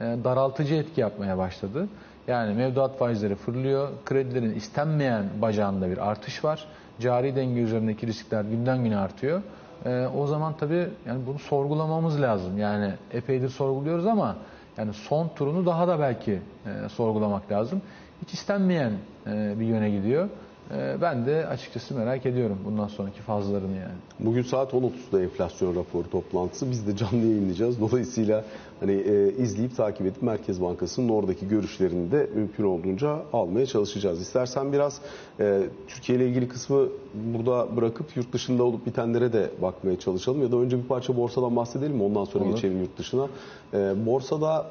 e, 0.00 0.04
daraltıcı 0.24 0.74
etki 0.74 1.00
yapmaya 1.00 1.38
başladı. 1.38 1.88
Yani 2.28 2.54
mevduat 2.54 2.98
faizleri 2.98 3.34
fırlıyor, 3.34 3.88
kredilerin 4.04 4.54
istenmeyen 4.54 5.24
bacağında 5.42 5.90
bir 5.90 6.10
artış 6.10 6.44
var. 6.44 6.66
Cari 7.00 7.36
denge 7.36 7.60
üzerindeki 7.60 8.06
riskler 8.06 8.44
günden 8.44 8.84
güne 8.84 8.96
artıyor. 8.96 9.42
E, 9.84 10.06
o 10.16 10.26
zaman 10.26 10.54
tabii 10.60 10.88
yani 11.06 11.26
bunu 11.26 11.38
sorgulamamız 11.38 12.20
lazım. 12.20 12.58
Yani 12.58 12.92
epeydir 13.12 13.48
sorguluyoruz 13.48 14.06
ama 14.06 14.36
yani 14.76 14.92
son 14.92 15.28
turunu 15.28 15.66
daha 15.66 15.88
da 15.88 16.00
belki 16.00 16.32
e, 16.66 16.88
sorgulamak 16.88 17.52
lazım. 17.52 17.82
Hiç 18.22 18.34
istenmeyen 18.34 18.92
e, 19.26 19.54
bir 19.60 19.66
yöne 19.66 19.90
gidiyor. 19.90 20.28
E, 20.74 20.96
ben 21.02 21.26
de 21.26 21.46
açıkçası 21.46 21.94
merak 21.94 22.26
ediyorum 22.26 22.58
bundan 22.64 22.88
sonraki 22.88 23.20
fazlarını 23.20 23.76
yani. 23.76 23.94
Bugün 24.20 24.42
saat 24.42 24.72
10.30'da 24.72 25.22
enflasyon 25.22 25.76
raporu 25.76 26.10
toplantısı. 26.10 26.70
Biz 26.70 26.86
de 26.86 26.96
canlı 26.96 27.26
yayınlayacağız. 27.26 27.80
Dolayısıyla 27.80 28.44
hani 28.80 28.92
e, 28.92 29.32
izleyip 29.32 29.76
takip 29.76 30.06
edip 30.06 30.22
Merkez 30.22 30.62
Bankası'nın 30.62 31.08
oradaki 31.08 31.48
görüşlerini 31.48 32.12
de 32.12 32.30
mümkün 32.34 32.64
olduğunca 32.64 33.22
almaya 33.32 33.66
çalışacağız. 33.66 34.20
İstersen 34.20 34.72
biraz 34.72 35.00
e, 35.40 35.62
Türkiye 35.88 36.18
ile 36.18 36.28
ilgili 36.28 36.48
kısmı 36.48 36.86
burada 37.14 37.76
bırakıp 37.76 38.16
yurt 38.16 38.32
dışında 38.32 38.62
olup 38.64 38.86
bitenlere 38.86 39.32
de 39.32 39.50
bakmaya 39.62 39.98
çalışalım. 39.98 40.42
Ya 40.42 40.52
da 40.52 40.56
önce 40.56 40.78
bir 40.78 40.88
parça 40.88 41.16
borsadan 41.16 41.56
bahsedelim 41.56 41.96
mi? 41.96 42.02
Ondan 42.02 42.24
sonra 42.24 42.44
Olur. 42.44 42.54
geçelim 42.54 42.80
yurt 42.80 42.98
dışına. 42.98 43.28
E, 43.74 44.06
borsada 44.06 44.66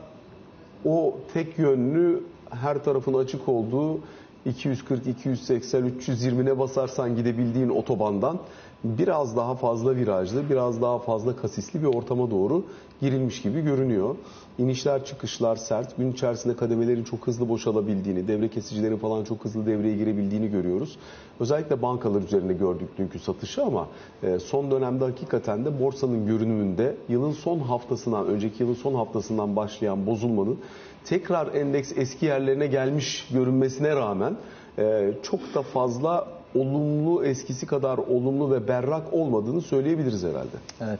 o 0.85 1.17
tek 1.33 1.57
yönlü 1.59 2.23
her 2.49 2.83
tarafın 2.83 3.13
açık 3.13 3.49
olduğu 3.49 3.99
240, 4.45 5.07
280, 5.07 5.83
320'ne 5.87 6.59
basarsan 6.59 7.15
gidebildiğin 7.15 7.69
otobandan 7.69 8.39
biraz 8.83 9.37
daha 9.37 9.55
fazla 9.55 9.95
virajlı, 9.95 10.49
biraz 10.49 10.81
daha 10.81 10.99
fazla 10.99 11.35
kasisli 11.35 11.81
bir 11.81 11.87
ortama 11.87 12.31
doğru 12.31 12.63
girilmiş 13.01 13.41
gibi 13.41 13.61
görünüyor. 13.61 14.15
İnişler 14.57 15.05
çıkışlar 15.05 15.55
sert. 15.55 15.97
Gün 15.97 16.11
içerisinde 16.11 16.55
kademelerin 16.55 17.03
çok 17.03 17.27
hızlı 17.27 17.49
boşalabildiğini, 17.49 18.27
devre 18.27 18.47
kesicilerin 18.47 18.97
falan 18.97 19.23
çok 19.23 19.45
hızlı 19.45 19.65
devreye 19.65 19.95
girebildiğini 19.95 20.51
görüyoruz. 20.51 20.97
Özellikle 21.39 21.81
bankalar 21.81 22.21
üzerinde 22.21 22.53
gördük 22.53 22.89
dünkü 22.97 23.19
satışı 23.19 23.63
ama 23.63 23.87
e, 24.23 24.39
son 24.39 24.71
dönemde 24.71 25.05
hakikaten 25.05 25.65
de 25.65 25.79
borsanın 25.79 26.25
görünümünde 26.25 26.95
yılın 27.09 27.31
son 27.31 27.59
haftasından, 27.59 28.27
önceki 28.27 28.63
yılın 28.63 28.73
son 28.73 28.93
haftasından 28.93 29.55
başlayan 29.55 30.05
bozulmanın 30.05 30.59
tekrar 31.05 31.53
endeks 31.55 31.93
eski 31.95 32.25
yerlerine 32.25 32.67
gelmiş 32.67 33.27
görünmesine 33.33 33.95
rağmen 33.95 34.37
e, 34.77 35.11
çok 35.23 35.39
da 35.55 35.61
fazla 35.61 36.38
olumlu 36.55 37.25
eskisi 37.25 37.65
kadar 37.65 37.97
olumlu 37.97 38.51
ve 38.51 38.67
berrak 38.67 39.13
olmadığını 39.13 39.61
söyleyebiliriz 39.61 40.23
herhalde. 40.23 40.57
Evet. 40.81 40.99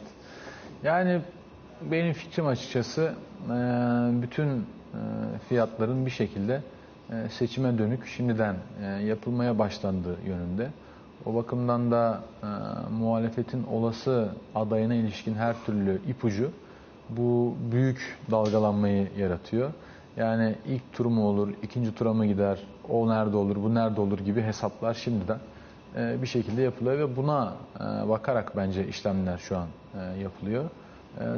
Yani 0.82 1.20
benim 1.90 2.12
fikrim 2.12 2.46
açıkçası 2.46 3.14
e, 3.44 3.52
bütün 4.22 4.48
e, 4.48 4.62
fiyatların 5.48 6.06
bir 6.06 6.10
şekilde 6.10 6.62
e, 7.10 7.28
seçime 7.28 7.78
dönük 7.78 8.06
şimdiden 8.06 8.56
yapılmaya 9.04 9.58
başlandığı 9.58 10.16
yönünde. 10.26 10.70
O 11.26 11.34
bakımdan 11.34 11.90
da 11.90 12.20
muhalefetin 12.90 13.64
olası 13.64 14.28
adayına 14.54 14.94
ilişkin 14.94 15.34
her 15.34 15.64
türlü 15.66 16.00
ipucu 16.08 16.50
bu 17.08 17.54
büyük 17.72 18.18
dalgalanmayı 18.30 19.08
yaratıyor. 19.18 19.70
Yani 20.16 20.54
ilk 20.66 20.92
tur 20.92 21.06
mu 21.06 21.28
olur, 21.28 21.48
ikinci 21.62 21.94
tura 21.94 22.12
mı 22.12 22.26
gider, 22.26 22.58
o 22.88 23.08
nerede 23.08 23.36
olur, 23.36 23.56
bu 23.56 23.74
nerede 23.74 24.00
olur 24.00 24.18
gibi 24.18 24.42
hesaplar 24.42 24.94
şimdiden 24.94 25.38
e, 25.96 26.22
bir 26.22 26.26
şekilde 26.26 26.62
yapılıyor 26.62 26.98
ve 26.98 27.16
buna 27.16 27.54
e, 27.76 28.08
bakarak 28.08 28.56
bence 28.56 28.88
işlemler 28.88 29.38
şu 29.38 29.56
an 29.56 29.66
e, 29.94 30.20
yapılıyor. 30.20 30.64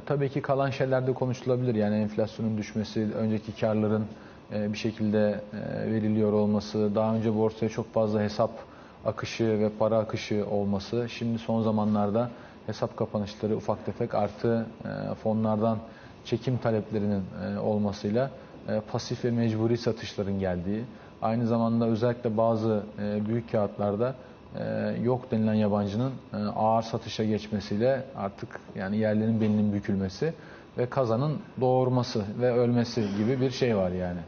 Tabii 0.07 0.28
ki 0.28 0.42
kalan 0.42 0.70
şeyler 0.70 1.07
de 1.07 1.12
konuşulabilir. 1.12 1.74
Yani 1.74 1.96
enflasyonun 1.96 2.59
düşmesi, 2.59 3.09
önceki 3.18 3.61
karların 3.61 4.07
bir 4.52 4.78
şekilde 4.78 5.40
veriliyor 5.87 6.33
olması, 6.33 6.94
daha 6.94 7.14
önce 7.14 7.37
borsaya 7.37 7.68
çok 7.68 7.94
fazla 7.94 8.20
hesap 8.20 8.50
akışı 9.07 9.44
ve 9.44 9.70
para 9.78 9.98
akışı 9.98 10.46
olması, 10.50 11.07
şimdi 11.09 11.38
son 11.38 11.62
zamanlarda 11.62 12.31
hesap 12.66 12.96
kapanışları 12.96 13.57
ufak 13.57 13.87
tefek 13.87 14.14
artı 14.14 14.66
fonlardan 15.22 15.78
çekim 16.24 16.59
taleplerinin 16.59 17.22
olmasıyla 17.62 18.31
pasif 18.92 19.24
ve 19.24 19.31
mecburi 19.31 19.78
satışların 19.78 20.38
geldiği, 20.38 20.85
aynı 21.22 21.46
zamanda 21.46 21.87
özellikle 21.87 22.37
bazı 22.37 22.82
e, 22.98 23.26
büyük 23.26 23.52
kağıtlarda 23.52 24.14
e, 24.58 24.64
yok 25.02 25.30
denilen 25.30 25.54
yabancının 25.54 26.12
e, 26.32 26.37
ağır 26.37 26.82
satışa 26.82 27.24
geçmesiyle 27.24 28.04
artık 28.16 28.61
yani 28.74 28.96
yerlerin 28.96 29.40
belinin 29.40 29.72
bükülmesi 29.72 30.35
ve 30.78 30.87
kazanın 30.87 31.38
doğurması 31.61 32.24
ve 32.40 32.52
ölmesi 32.52 33.04
gibi 33.18 33.40
bir 33.40 33.50
şey 33.50 33.76
var 33.76 33.90
yani. 33.90 34.20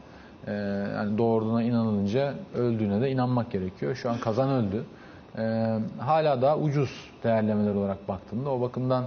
E, 0.47 0.51
yani 0.95 1.17
doğurduğuna 1.17 1.63
inanılınca 1.63 2.33
öldüğüne 2.55 3.01
de 3.01 3.11
inanmak 3.11 3.51
gerekiyor. 3.51 3.95
Şu 3.95 4.09
an 4.09 4.17
kazan 4.17 4.49
öldü. 4.49 4.83
E, 5.37 5.75
hala 5.99 6.41
daha 6.41 6.57
ucuz 6.57 7.09
değerlemeler 7.23 7.75
olarak 7.75 8.07
baktığımda 8.07 8.49
o 8.49 8.61
bakımdan 8.61 9.05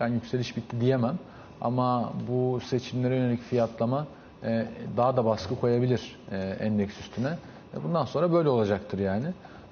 ben 0.00 0.08
yükseliş 0.08 0.56
bitti 0.56 0.80
diyemem. 0.80 1.18
Ama 1.60 2.12
bu 2.28 2.60
seçimlere 2.60 3.16
yönelik 3.16 3.42
fiyatlama 3.42 4.06
daha 4.96 5.16
da 5.16 5.24
baskı 5.24 5.60
koyabilir 5.60 6.16
e, 6.32 6.36
endeks 6.60 7.00
üstüne. 7.00 7.28
E, 7.74 7.84
Bundan 7.84 8.04
sonra 8.04 8.32
böyle 8.32 8.48
olacaktır 8.48 8.98
yani. 8.98 9.26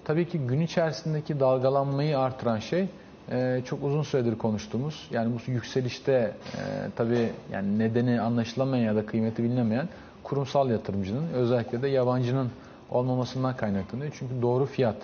Tabii 0.04 0.28
ki 0.28 0.38
gün 0.38 0.60
içerisindeki 0.60 1.40
dalgalanmayı 1.40 2.18
artıran 2.18 2.58
şey 2.58 2.86
e, 3.30 3.62
çok 3.64 3.84
uzun 3.84 4.02
süredir 4.02 4.38
konuştuğumuz 4.38 5.08
yani 5.10 5.34
bu 5.34 5.50
yükselişte 5.50 6.12
e, 6.12 6.60
tabii 6.96 7.30
yani 7.52 7.78
nedeni 7.78 8.20
anlaşılamayan 8.20 8.84
ya 8.84 8.96
da 8.96 9.06
kıymeti 9.06 9.44
bilinemeyen 9.44 9.88
kurumsal 10.22 10.70
yatırımcının 10.70 11.28
özellikle 11.34 11.82
de 11.82 11.88
yabancının 11.88 12.50
olmamasından 12.90 13.56
kaynaklanıyor. 13.56 14.12
Çünkü 14.18 14.42
doğru 14.42 14.66
fiyat 14.66 14.96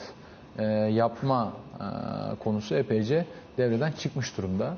e, 0.58 0.64
yapma 0.64 1.52
e, 1.80 1.84
konusu 2.44 2.74
epeyce 2.74 3.26
devreden 3.58 3.92
çıkmış 3.92 4.36
durumda. 4.38 4.74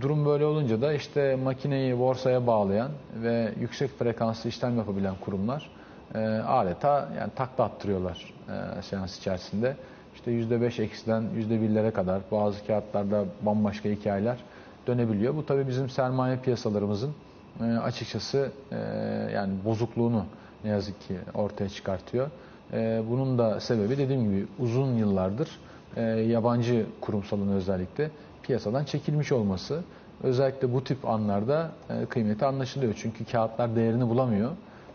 Durum 0.00 0.26
böyle 0.26 0.44
olunca 0.44 0.80
da 0.82 0.92
işte 0.92 1.36
makineyi 1.36 1.98
borsaya 1.98 2.46
bağlayan 2.46 2.90
ve 3.22 3.54
yüksek 3.60 3.98
frekanslı 3.98 4.48
işlem 4.48 4.78
yapabilen 4.78 5.14
kurumlar 5.20 5.70
e, 6.14 6.18
adeta 6.46 7.08
yani 7.18 7.30
takla 7.36 7.64
attırıyorlar 7.64 8.34
e, 8.48 8.82
seans 8.82 9.18
içerisinde. 9.18 9.76
İşte 10.14 10.30
%5 10.30 10.82
eksiden 10.82 11.22
%1'lere 11.22 11.92
kadar 11.92 12.20
bazı 12.32 12.66
kağıtlarda 12.66 13.24
bambaşka 13.42 13.88
hikayeler 13.88 14.36
dönebiliyor. 14.86 15.36
Bu 15.36 15.46
tabii 15.46 15.68
bizim 15.68 15.90
sermaye 15.90 16.36
piyasalarımızın 16.36 17.14
e, 17.60 17.64
açıkçası 17.64 18.50
e, 18.72 18.76
yani 19.34 19.52
bozukluğunu 19.64 20.24
ne 20.64 20.70
yazık 20.70 21.00
ki 21.00 21.16
ortaya 21.34 21.68
çıkartıyor. 21.68 22.30
E, 22.72 23.02
bunun 23.10 23.38
da 23.38 23.60
sebebi 23.60 23.98
dediğim 23.98 24.30
gibi 24.30 24.46
uzun 24.58 24.94
yıllardır 24.94 25.50
e, 25.96 26.02
yabancı 26.02 26.86
kurumsalın 27.00 27.48
özellikle 27.48 28.10
piyasadan 28.46 28.84
çekilmiş 28.84 29.32
olması. 29.32 29.82
Özellikle 30.22 30.72
bu 30.72 30.84
tip 30.84 31.08
anlarda 31.08 31.70
e, 31.90 32.06
kıymeti 32.06 32.46
anlaşılıyor. 32.46 32.94
Çünkü 33.02 33.24
kağıtlar 33.24 33.76
değerini 33.76 34.08
bulamıyor 34.08 34.50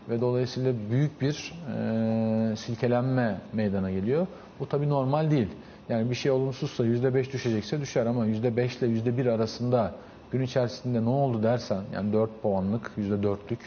ve 0.08 0.20
dolayısıyla 0.20 0.72
büyük 0.90 1.20
bir 1.20 1.54
e, 1.78 2.56
silkelenme 2.56 3.40
meydana 3.52 3.90
geliyor. 3.90 4.26
Bu 4.60 4.68
tabii 4.68 4.88
normal 4.88 5.30
değil. 5.30 5.48
Yani 5.88 6.10
bir 6.10 6.14
şey 6.14 6.30
olumsuzsa 6.30 6.84
%5 6.84 7.32
düşecekse 7.32 7.80
düşer 7.80 8.06
ama 8.06 8.26
%5 8.26 8.78
ile 8.78 9.10
%1 9.10 9.30
arasında 9.30 9.92
gün 10.32 10.42
içerisinde 10.42 11.04
ne 11.04 11.08
oldu 11.08 11.42
dersen 11.42 11.82
yani 11.94 12.12
4 12.12 12.42
puanlık 12.42 12.90
%4'lük 12.98 13.58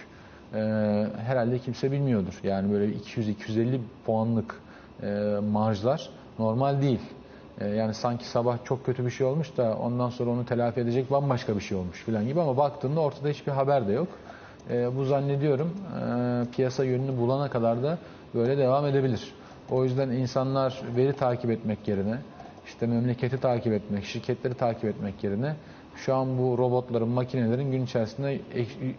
e, 0.53 0.59
herhalde 1.17 1.59
kimse 1.59 1.91
bilmiyordur. 1.91 2.39
Yani 2.43 2.71
böyle 2.71 2.93
200-250 2.93 3.79
puanlık 4.05 4.61
marjlar 5.51 6.09
normal 6.39 6.81
değil. 6.81 6.99
E, 7.61 7.67
yani 7.67 7.93
sanki 7.93 8.25
sabah 8.25 8.57
çok 8.65 8.85
kötü 8.85 9.05
bir 9.05 9.11
şey 9.11 9.27
olmuş 9.27 9.57
da 9.57 9.77
ondan 9.77 10.09
sonra 10.09 10.29
onu 10.29 10.45
telafi 10.45 10.79
edecek 10.79 11.11
bambaşka 11.11 11.55
bir 11.55 11.61
şey 11.61 11.77
olmuş 11.77 12.03
falan 12.03 12.27
gibi 12.27 12.41
ama 12.41 12.57
baktığında 12.57 12.99
ortada 12.99 13.29
hiçbir 13.29 13.51
haber 13.51 13.87
de 13.87 13.93
yok. 13.93 14.07
E, 14.69 14.95
bu 14.95 15.05
zannediyorum 15.05 15.73
e, 16.01 16.55
piyasa 16.55 16.83
yönünü 16.83 17.17
bulana 17.17 17.49
kadar 17.49 17.83
da 17.83 17.97
böyle 18.35 18.57
devam 18.57 18.85
edebilir. 18.85 19.33
O 19.71 19.83
yüzden 19.83 20.09
insanlar 20.09 20.81
veri 20.95 21.13
takip 21.13 21.51
etmek 21.51 21.87
yerine, 21.87 22.17
işte 22.65 22.87
memleketi 22.87 23.39
takip 23.39 23.73
etmek, 23.73 24.05
şirketleri 24.05 24.53
takip 24.53 24.85
etmek 24.85 25.23
yerine 25.23 25.55
şu 25.95 26.15
an 26.15 26.37
bu 26.37 26.57
robotların, 26.57 27.07
makinelerin 27.07 27.71
gün 27.71 27.85
içerisinde 27.85 28.39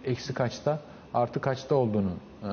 eksi 0.05 0.35
kaçta, 0.35 0.79
artı 1.14 1.40
kaçta 1.40 1.75
olduğunu 1.75 2.11
e, 2.42 2.49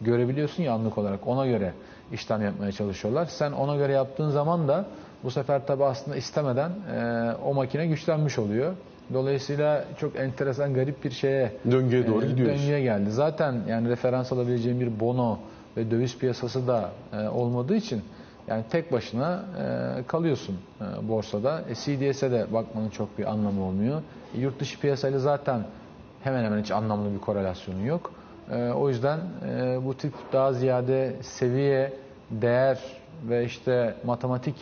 görebiliyorsun 0.00 0.62
ya 0.62 0.72
anlık 0.72 0.98
olarak. 0.98 1.26
Ona 1.26 1.46
göre 1.46 1.72
işlem 2.12 2.42
yapmaya 2.42 2.72
çalışıyorlar. 2.72 3.26
Sen 3.26 3.52
ona 3.52 3.76
göre 3.76 3.92
yaptığın 3.92 4.30
zaman 4.30 4.68
da 4.68 4.84
bu 5.24 5.30
sefer 5.30 5.66
tabi 5.66 5.84
aslında 5.84 6.16
istemeden 6.16 6.70
e, 6.70 7.32
o 7.44 7.54
makine 7.54 7.86
güçlenmiş 7.86 8.38
oluyor. 8.38 8.72
Dolayısıyla 9.14 9.84
çok 9.98 10.16
enteresan, 10.16 10.74
garip 10.74 11.04
bir 11.04 11.10
şeye 11.10 11.52
Döngüye 11.70 12.06
doğru 12.06 12.24
e, 12.24 12.28
gidiyoruz. 12.28 12.60
Döngüye 12.60 12.80
geldi. 12.80 13.10
Zaten 13.10 13.54
yani 13.68 13.88
referans 13.88 14.32
alabileceğim 14.32 14.80
bir 14.80 15.00
bono 15.00 15.38
ve 15.76 15.90
döviz 15.90 16.18
piyasası 16.18 16.66
da 16.66 16.90
e, 17.12 17.28
olmadığı 17.28 17.76
için 17.76 18.02
yani 18.48 18.64
tek 18.70 18.92
başına 18.92 19.44
e, 19.58 20.02
kalıyorsun 20.06 20.58
e, 20.80 21.08
borsada. 21.08 21.62
E, 21.70 21.74
CDS'e 21.74 22.30
de 22.30 22.46
bakmanın 22.52 22.88
çok 22.88 23.18
bir 23.18 23.30
anlamı 23.30 23.64
olmuyor. 23.64 24.02
E, 24.34 24.40
yurt 24.40 24.60
dışı 24.60 24.80
piyasayla 24.80 25.18
zaten 25.18 25.60
hemen 26.22 26.44
hemen 26.44 26.62
hiç 26.62 26.70
anlamlı 26.70 27.14
bir 27.14 27.18
korelasyonu 27.18 27.86
yok. 27.86 28.12
E, 28.50 28.70
o 28.70 28.88
yüzden 28.88 29.18
e, 29.48 29.78
bu 29.84 29.96
tip 29.96 30.12
daha 30.32 30.52
ziyade 30.52 31.16
seviye, 31.22 31.92
değer 32.30 32.78
ve 33.28 33.44
işte 33.44 33.94
matematik 34.04 34.54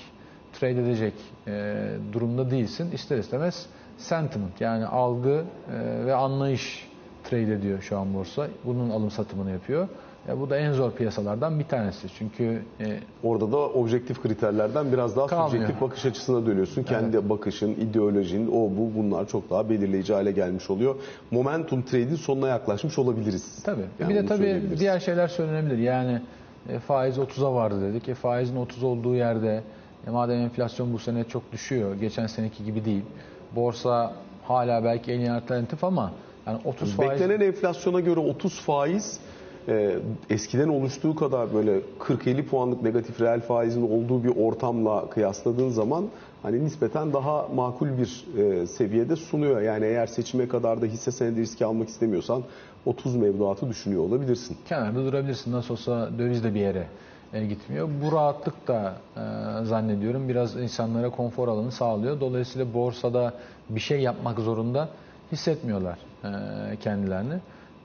trade 0.60 0.82
edecek 0.82 1.14
e, 1.46 1.74
durumda 2.12 2.50
değilsin. 2.50 2.90
İster 2.92 3.18
istemez 3.18 3.66
sentiment 3.98 4.60
yani 4.60 4.86
algı 4.86 5.44
e, 5.72 6.06
ve 6.06 6.14
anlayış 6.14 6.88
trade 7.24 7.52
ediyor 7.52 7.80
şu 7.82 7.98
an 7.98 8.14
borsa. 8.14 8.46
Bunun 8.64 8.90
alım 8.90 9.10
satımını 9.10 9.50
yapıyor. 9.50 9.88
E, 10.28 10.40
bu 10.40 10.50
da 10.50 10.56
en 10.56 10.72
zor 10.72 10.90
piyasalardan 10.90 11.58
bir 11.58 11.64
tanesi. 11.64 12.08
Çünkü 12.18 12.62
e, 12.80 12.98
Orada 13.22 13.52
da 13.52 13.56
objektif 13.58 14.22
kriterlerden 14.22 14.92
biraz 14.92 15.16
daha 15.16 15.26
Kalmıyor. 15.26 15.50
subjektif 15.50 15.80
bakış 15.80 16.04
açısına 16.06 16.46
dönüyorsun. 16.46 16.82
Kendi 16.82 17.28
bakışın, 17.28 17.70
ideolojin, 17.70 18.48
o 18.48 18.52
bu 18.52 18.90
bunlar 18.96 19.28
çok 19.28 19.50
daha 19.50 19.70
belirleyici 19.70 20.14
hale 20.14 20.32
gelmiş 20.32 20.70
oluyor. 20.70 20.94
Momentum 21.30 21.82
trade'in 21.82 22.16
sonuna 22.16 22.48
yaklaşmış 22.48 22.98
olabiliriz. 22.98 23.62
tabii. 23.64 23.84
Yani 24.00 24.10
bir 24.10 24.14
de 24.14 24.26
tabii 24.26 24.62
diğer 24.78 25.00
şeyler 25.00 25.28
söylenebilir. 25.28 25.78
Yani 25.78 26.20
e, 26.68 26.78
faiz 26.78 27.18
30'a 27.18 27.54
vardı 27.54 27.82
dedik. 27.82 28.08
E, 28.08 28.14
faizin 28.14 28.56
30 28.56 28.82
olduğu 28.82 29.14
yerde 29.14 29.62
e, 30.06 30.10
madem 30.10 30.40
enflasyon 30.40 30.92
bu 30.92 30.98
sene 30.98 31.24
çok 31.24 31.52
düşüyor. 31.52 31.94
Geçen 31.94 32.26
seneki 32.26 32.64
gibi 32.64 32.84
değil. 32.84 33.02
Borsa 33.56 34.12
hala 34.42 34.84
belki 34.84 35.12
en 35.12 35.20
iyi 35.20 35.32
alternatif 35.32 35.84
ama 35.84 36.12
yani 36.46 36.58
30 36.64 36.92
faiz 36.92 37.10
Beklenen 37.10 37.40
enflasyona 37.40 38.00
göre 38.00 38.20
30 38.20 38.60
faiz 38.60 39.20
e, 39.68 39.96
eskiden 40.30 40.68
oluştuğu 40.68 41.14
kadar 41.14 41.54
böyle 41.54 41.80
40-50 42.00 42.42
puanlık 42.42 42.82
negatif 42.82 43.20
reel 43.20 43.40
faizin 43.40 43.82
olduğu 43.82 44.24
bir 44.24 44.36
ortamla 44.36 45.10
kıyasladığın 45.10 45.68
zaman 45.68 46.04
hani 46.42 46.64
nispeten 46.64 47.12
daha 47.12 47.48
makul 47.54 47.88
bir 47.98 48.26
e, 48.38 48.66
seviyede 48.66 49.16
sunuyor. 49.16 49.60
Yani 49.60 49.84
eğer 49.84 50.06
seçime 50.06 50.48
kadar 50.48 50.82
da 50.82 50.86
hisse 50.86 51.10
senedi 51.10 51.40
riski 51.40 51.64
almak 51.64 51.88
istemiyorsan 51.88 52.42
30 52.86 53.16
mevduatı 53.16 53.68
düşünüyor 53.68 54.02
olabilirsin. 54.02 54.56
kenarda 54.68 55.04
durabilirsin. 55.04 55.52
Nasıl 55.52 55.74
olsa 55.74 56.10
döviz 56.18 56.44
de 56.44 56.54
bir 56.54 56.60
yere 56.60 56.86
gitmiyor. 57.42 57.88
Bu 58.02 58.12
rahatlık 58.12 58.68
da 58.68 58.94
e, 59.16 59.20
zannediyorum 59.64 60.28
biraz 60.28 60.56
insanlara 60.56 61.10
konfor 61.10 61.48
alanı 61.48 61.72
sağlıyor. 61.72 62.20
Dolayısıyla 62.20 62.74
borsada 62.74 63.34
bir 63.68 63.80
şey 63.80 64.00
yapmak 64.00 64.38
zorunda 64.40 64.88
hissetmiyorlar 65.32 65.98
e, 66.24 66.76
kendilerini. 66.76 67.34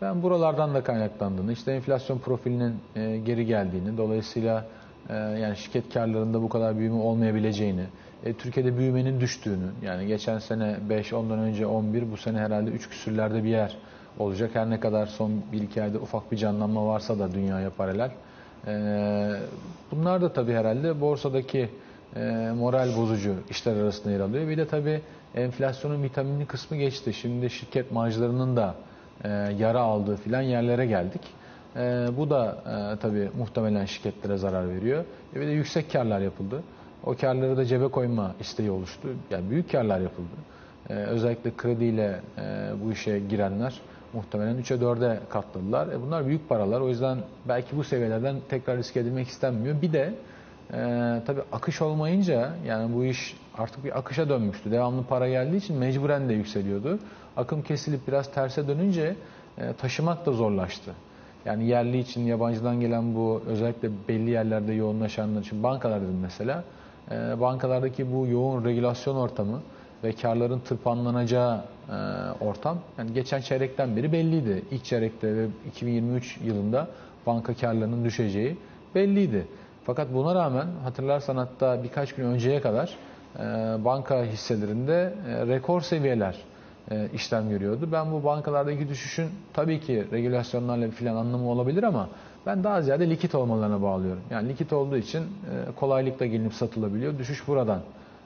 Ben 0.02 0.24
buralardan 0.24 0.74
da 0.74 0.84
kaynaklandığını, 0.84 1.54
işte 1.54 1.72
enflasyon 1.72 2.20
profilinin 2.20 2.76
e, 2.96 3.18
geri 3.18 3.46
geldiğini, 3.46 3.98
dolayısıyla 3.98 4.66
e, 5.10 5.14
yani 5.16 5.58
şirket 5.58 5.94
karlarında 5.94 6.42
bu 6.42 6.50
kadar 6.50 6.78
büyüme 6.78 6.96
olmayabileceğini, 6.96 7.86
e, 8.26 8.34
Türkiye'de 8.34 8.78
büyümenin 8.78 9.20
düştüğünü, 9.20 9.70
yani 9.84 10.08
geçen 10.08 10.40
sene 10.40 10.76
5, 10.90 11.14
ondan 11.14 11.40
önce 11.40 11.66
11, 11.66 12.12
bu 12.12 12.18
sene 12.18 12.38
herhalde 12.38 12.70
3 12.70 12.90
küsürlerde 12.90 13.44
bir 13.44 13.50
yer 13.50 13.78
olacak. 14.20 14.52
Her 14.54 14.70
ne 14.70 14.80
kadar 14.80 15.06
son 15.06 15.32
1-2 15.54 15.84
ayda 15.84 15.98
ufak 15.98 16.32
bir 16.32 16.38
canlanma 16.38 16.86
varsa 16.86 17.20
da 17.20 17.34
dünyaya 17.34 17.70
paralel. 17.70 18.12
Ee, 18.68 19.32
bunlar 19.92 20.22
da 20.22 20.34
tabii 20.34 20.54
herhalde 20.54 21.02
borsadaki 21.02 21.70
e, 22.16 22.52
moral 22.56 22.98
bozucu 22.98 23.34
işler 23.50 23.76
arasında 23.76 24.12
yer 24.14 24.20
alıyor. 24.20 24.48
Bir 24.48 24.58
de 24.58 24.68
tabii 24.68 25.02
enflasyonun 25.36 26.04
vitaminli 26.04 26.46
kısmı 26.46 26.78
geçti. 26.78 27.14
Şimdi 27.14 27.50
şirket 27.50 27.92
marjlarının 27.92 28.56
da 28.56 28.76
e, 29.24 29.30
yara 29.58 29.80
aldığı 29.80 30.16
filan 30.16 30.42
yerlere 30.42 30.86
geldik. 30.86 31.22
E, 31.76 32.08
bu 32.18 32.30
da 32.30 32.58
tabii 33.02 33.30
muhtemelen 33.38 33.86
şirketlere 33.86 34.38
zarar 34.38 34.70
veriyor. 34.70 35.06
Bir 35.36 35.48
de 35.48 35.52
yüksek 35.52 35.92
karlar 35.92 36.20
yapıldı. 36.20 36.64
O 37.04 37.16
karları 37.16 37.58
da 37.58 37.66
cebe 37.66 37.88
koyma 37.88 38.36
isteği 38.40 38.72
oluştu. 38.72 39.08
Yani 39.32 39.50
büyük 39.50 39.72
karlar 39.72 40.00
yapıldı. 40.00 40.36
Özellikle 40.90 41.52
krediyle 41.58 42.20
bu 42.86 42.92
işe 42.92 43.20
girenler 43.20 43.82
muhtemelen 44.14 44.58
3'e 44.58 44.78
4'e 44.78 45.20
katladılar. 45.30 45.88
E, 45.88 46.02
bunlar 46.02 46.28
büyük 46.28 46.50
paralar. 46.50 46.82
O 46.82 46.90
yüzden 46.90 47.18
belki 47.48 47.78
bu 47.78 47.84
seviyelerden 47.84 48.36
tekrar 48.50 48.78
risk 48.78 48.98
edilmek 48.98 49.28
istenmiyor. 49.28 49.82
Bir 49.82 49.94
de 49.94 50.14
e, 50.74 50.78
tabii 51.26 51.42
akış 51.52 51.82
olmayınca 51.82 52.54
yani 52.66 52.96
bu 52.96 53.06
iş 53.06 53.38
artık 53.58 53.84
bir 53.84 54.00
akışa 54.00 54.30
dönmüştü. 54.30 54.72
Devamlı 54.72 55.04
para 55.04 55.30
geldiği 55.30 55.58
için 55.58 55.78
mecburen 55.78 56.30
de 56.30 56.34
yükseliyordu. 56.34 57.00
Akım 57.38 57.62
kesilip 57.62 58.08
biraz 58.08 58.32
terse 58.32 58.68
dönünce 58.68 59.16
e, 59.58 59.74
taşımak 59.74 60.26
da 60.26 60.32
zorlaştı. 60.32 60.92
Yani 61.46 61.68
yerli 61.68 61.98
için 61.98 62.26
yabancıdan 62.26 62.80
gelen 62.80 63.16
bu 63.16 63.44
özellikle 63.48 63.90
belli 64.08 64.30
yerlerde 64.30 64.74
yoğunlaşanlar 64.74 65.42
için 65.42 65.64
bankalar 65.64 66.02
dedim 66.02 66.20
mesela. 66.22 66.64
E, 67.12 67.40
bankalardaki 67.40 68.14
bu 68.14 68.28
yoğun 68.28 68.66
regülasyon 68.66 69.16
ortamı 69.16 69.62
ve 70.04 70.12
karların 70.12 70.60
tırpanlanacağı 70.60 71.62
e, 71.90 71.94
ortam 72.42 72.78
yani 72.98 73.14
geçen 73.14 73.42
çeyrekten 73.42 73.96
beri 73.96 74.12
belliydi. 74.12 74.64
İlk 74.72 74.86
çeyrekte 74.86 75.36
ve 75.36 75.48
2023 75.68 76.38
yılında 76.44 76.88
banka 77.26 77.54
karlarının 77.54 78.06
düşeceği 78.06 78.58
belliydi. 78.96 79.48
Fakat 79.86 80.14
buna 80.14 80.36
rağmen 80.36 80.68
hatırlarsan 80.84 81.38
hatta 81.38 81.84
birkaç 81.84 82.16
gün 82.16 82.26
önceye 82.26 82.62
kadar 82.62 82.96
e, 83.36 83.40
banka 83.86 84.24
hisselerinde 84.24 85.14
e, 85.28 85.48
rekor 85.48 85.82
seviyeler 85.82 86.36
işlem 87.14 87.50
görüyordu. 87.50 87.90
Ben 87.92 88.12
bu 88.12 88.24
bankalardaki 88.24 88.90
düşüşün 88.90 89.30
tabii 89.54 89.80
ki 89.80 90.08
regülasyonlarla 90.12 90.90
filan 90.92 91.16
anlamı 91.16 91.50
olabilir 91.50 91.84
ama 91.84 92.10
ben 92.46 92.64
daha 92.64 92.82
ziyade 92.82 93.10
likit 93.10 93.36
olmalarına 93.36 93.82
bağlıyorum. 93.82 94.22
Yani 94.30 94.50
likit 94.50 94.74
olduğu 94.74 94.98
için 94.98 95.24
kolaylıkla 95.76 96.26
gelinip 96.26 96.54
satılabiliyor. 96.54 97.18
Düşüş 97.20 97.48
buradan 97.48 97.80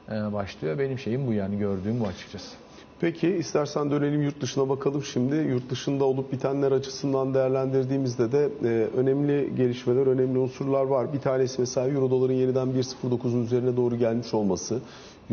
başlıyor. 0.09 0.79
Benim 0.79 0.99
şeyim 0.99 1.27
bu 1.27 1.33
yani 1.33 1.57
gördüğüm 1.59 1.99
bu 1.99 2.07
açıkçası. 2.07 2.55
Peki 3.03 3.27
istersen 3.29 3.91
dönelim 3.91 4.21
yurt 4.21 4.41
dışına 4.41 4.69
bakalım 4.69 5.03
şimdi. 5.03 5.35
Yurt 5.35 5.69
dışında 5.69 6.03
olup 6.05 6.31
bitenler 6.31 6.71
açısından 6.71 7.33
değerlendirdiğimizde 7.33 8.31
de 8.31 8.49
e, 8.63 8.67
önemli 8.97 9.55
gelişmeler, 9.55 10.07
önemli 10.07 10.39
unsurlar 10.39 10.83
var. 10.83 11.13
Bir 11.13 11.19
tanesi 11.19 11.61
mesela 11.61 11.87
Euro 11.89 12.11
doların 12.11 12.33
yeniden 12.33 12.67
1.09'un 12.67 13.43
üzerine 13.43 13.77
doğru 13.77 13.95
gelmiş 13.97 14.33
olması. 14.33 14.79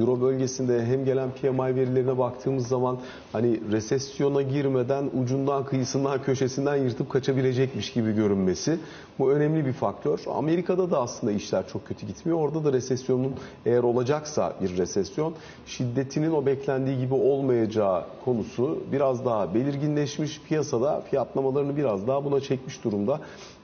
Euro 0.01 0.21
bölgesinde 0.21 0.87
hem 0.87 1.05
gelen 1.05 1.31
PMI 1.31 1.77
verilerine 1.77 2.19
baktığımız 2.19 2.69
zaman 2.69 2.99
hani 3.33 3.61
resesyona 3.73 4.43
girmeden 4.43 5.11
ucundan 5.23 5.65
kıyısından 5.65 6.23
köşesinden 6.23 6.77
yırtıp 6.77 7.11
kaçabilecekmiş 7.11 7.93
gibi 7.93 8.13
görünmesi. 8.13 8.79
Bu 9.19 9.33
önemli 9.33 9.67
bir 9.67 9.73
faktör. 9.73 10.21
Amerika'da 10.35 10.91
da 10.91 11.01
aslında 11.01 11.33
işler 11.33 11.69
çok 11.69 11.87
kötü 11.87 12.07
gitmiyor. 12.07 12.39
Orada 12.39 12.65
da 12.65 12.73
resesyonun 12.73 13.35
eğer 13.67 13.83
olacaksa 13.83 14.55
bir 14.63 14.77
resesyon 14.77 15.35
şiddetinin 15.67 16.31
o 16.31 16.47
beklendiği 16.47 16.99
gibi 16.99 17.15
olmayacağı 17.15 18.05
konusu 18.25 18.79
biraz 18.93 19.25
daha 19.25 19.55
belirginleşmiş. 19.55 20.41
Piyasada 20.49 21.01
fiyatlamalarını 21.01 21.77
biraz 21.77 22.07
daha 22.07 22.25
buna 22.25 22.41
çekmiş 22.41 22.85
durumda. 22.85 23.21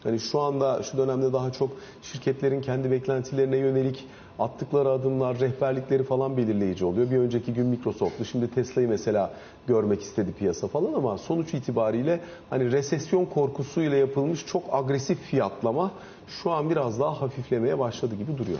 Hani 0.07 0.21
şu 0.21 0.41
anda 0.41 0.83
şu 0.83 0.99
dönemde 0.99 1.33
daha 1.33 1.53
çok 1.53 1.71
şirketlerin 2.03 2.61
kendi 2.61 2.91
beklentilerine 2.91 3.57
yönelik 3.57 4.07
attıkları 4.39 4.89
adımlar, 4.89 5.41
rehberlikleri 5.41 6.03
falan 6.03 6.37
belirleyici 6.37 6.85
oluyor. 6.85 7.11
Bir 7.11 7.19
önceki 7.19 7.55
gün 7.55 7.67
Microsoft'tu. 7.67 8.25
Şimdi 8.25 8.51
Tesla'yı 8.51 8.89
mesela 8.89 9.31
görmek 9.67 10.03
istedi 10.03 10.33
piyasa 10.33 10.69
falan 10.69 10.93
ama 10.93 11.19
sonuç 11.19 11.55
itibariyle 11.55 12.21
hani 12.51 12.73
resesyon 12.73 13.25
korkusuyla 13.25 13.97
yapılmış 13.97 14.47
çok 14.47 14.63
agresif 14.73 15.21
fiyatlama 15.21 15.91
şu 16.29 16.51
an 16.51 16.71
biraz 16.71 17.01
daha 17.01 17.21
hafiflemeye 17.23 17.79
başladı 17.79 18.15
gibi 18.15 18.39
duruyor. 18.39 18.59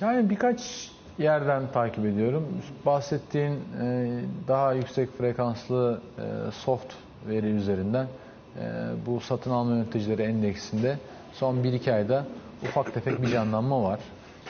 Yani 0.00 0.30
birkaç 0.30 0.90
yerden 1.18 1.62
takip 1.72 2.06
ediyorum. 2.06 2.48
Bahsettiğin 2.86 3.52
e, 3.82 4.20
daha 4.48 4.72
yüksek 4.72 5.18
frekanslı 5.18 6.00
e, 6.18 6.50
soft 6.52 6.92
veri 7.28 7.46
üzerinden 7.46 8.06
bu 9.06 9.20
satın 9.20 9.50
alma 9.50 9.74
yöneticileri 9.76 10.22
endeksinde 10.22 10.98
son 11.32 11.56
1-2 11.56 11.92
ayda 11.94 12.24
ufak 12.62 12.94
tefek 12.94 13.22
bir 13.22 13.28
canlanma 13.28 13.82
var. 13.82 14.00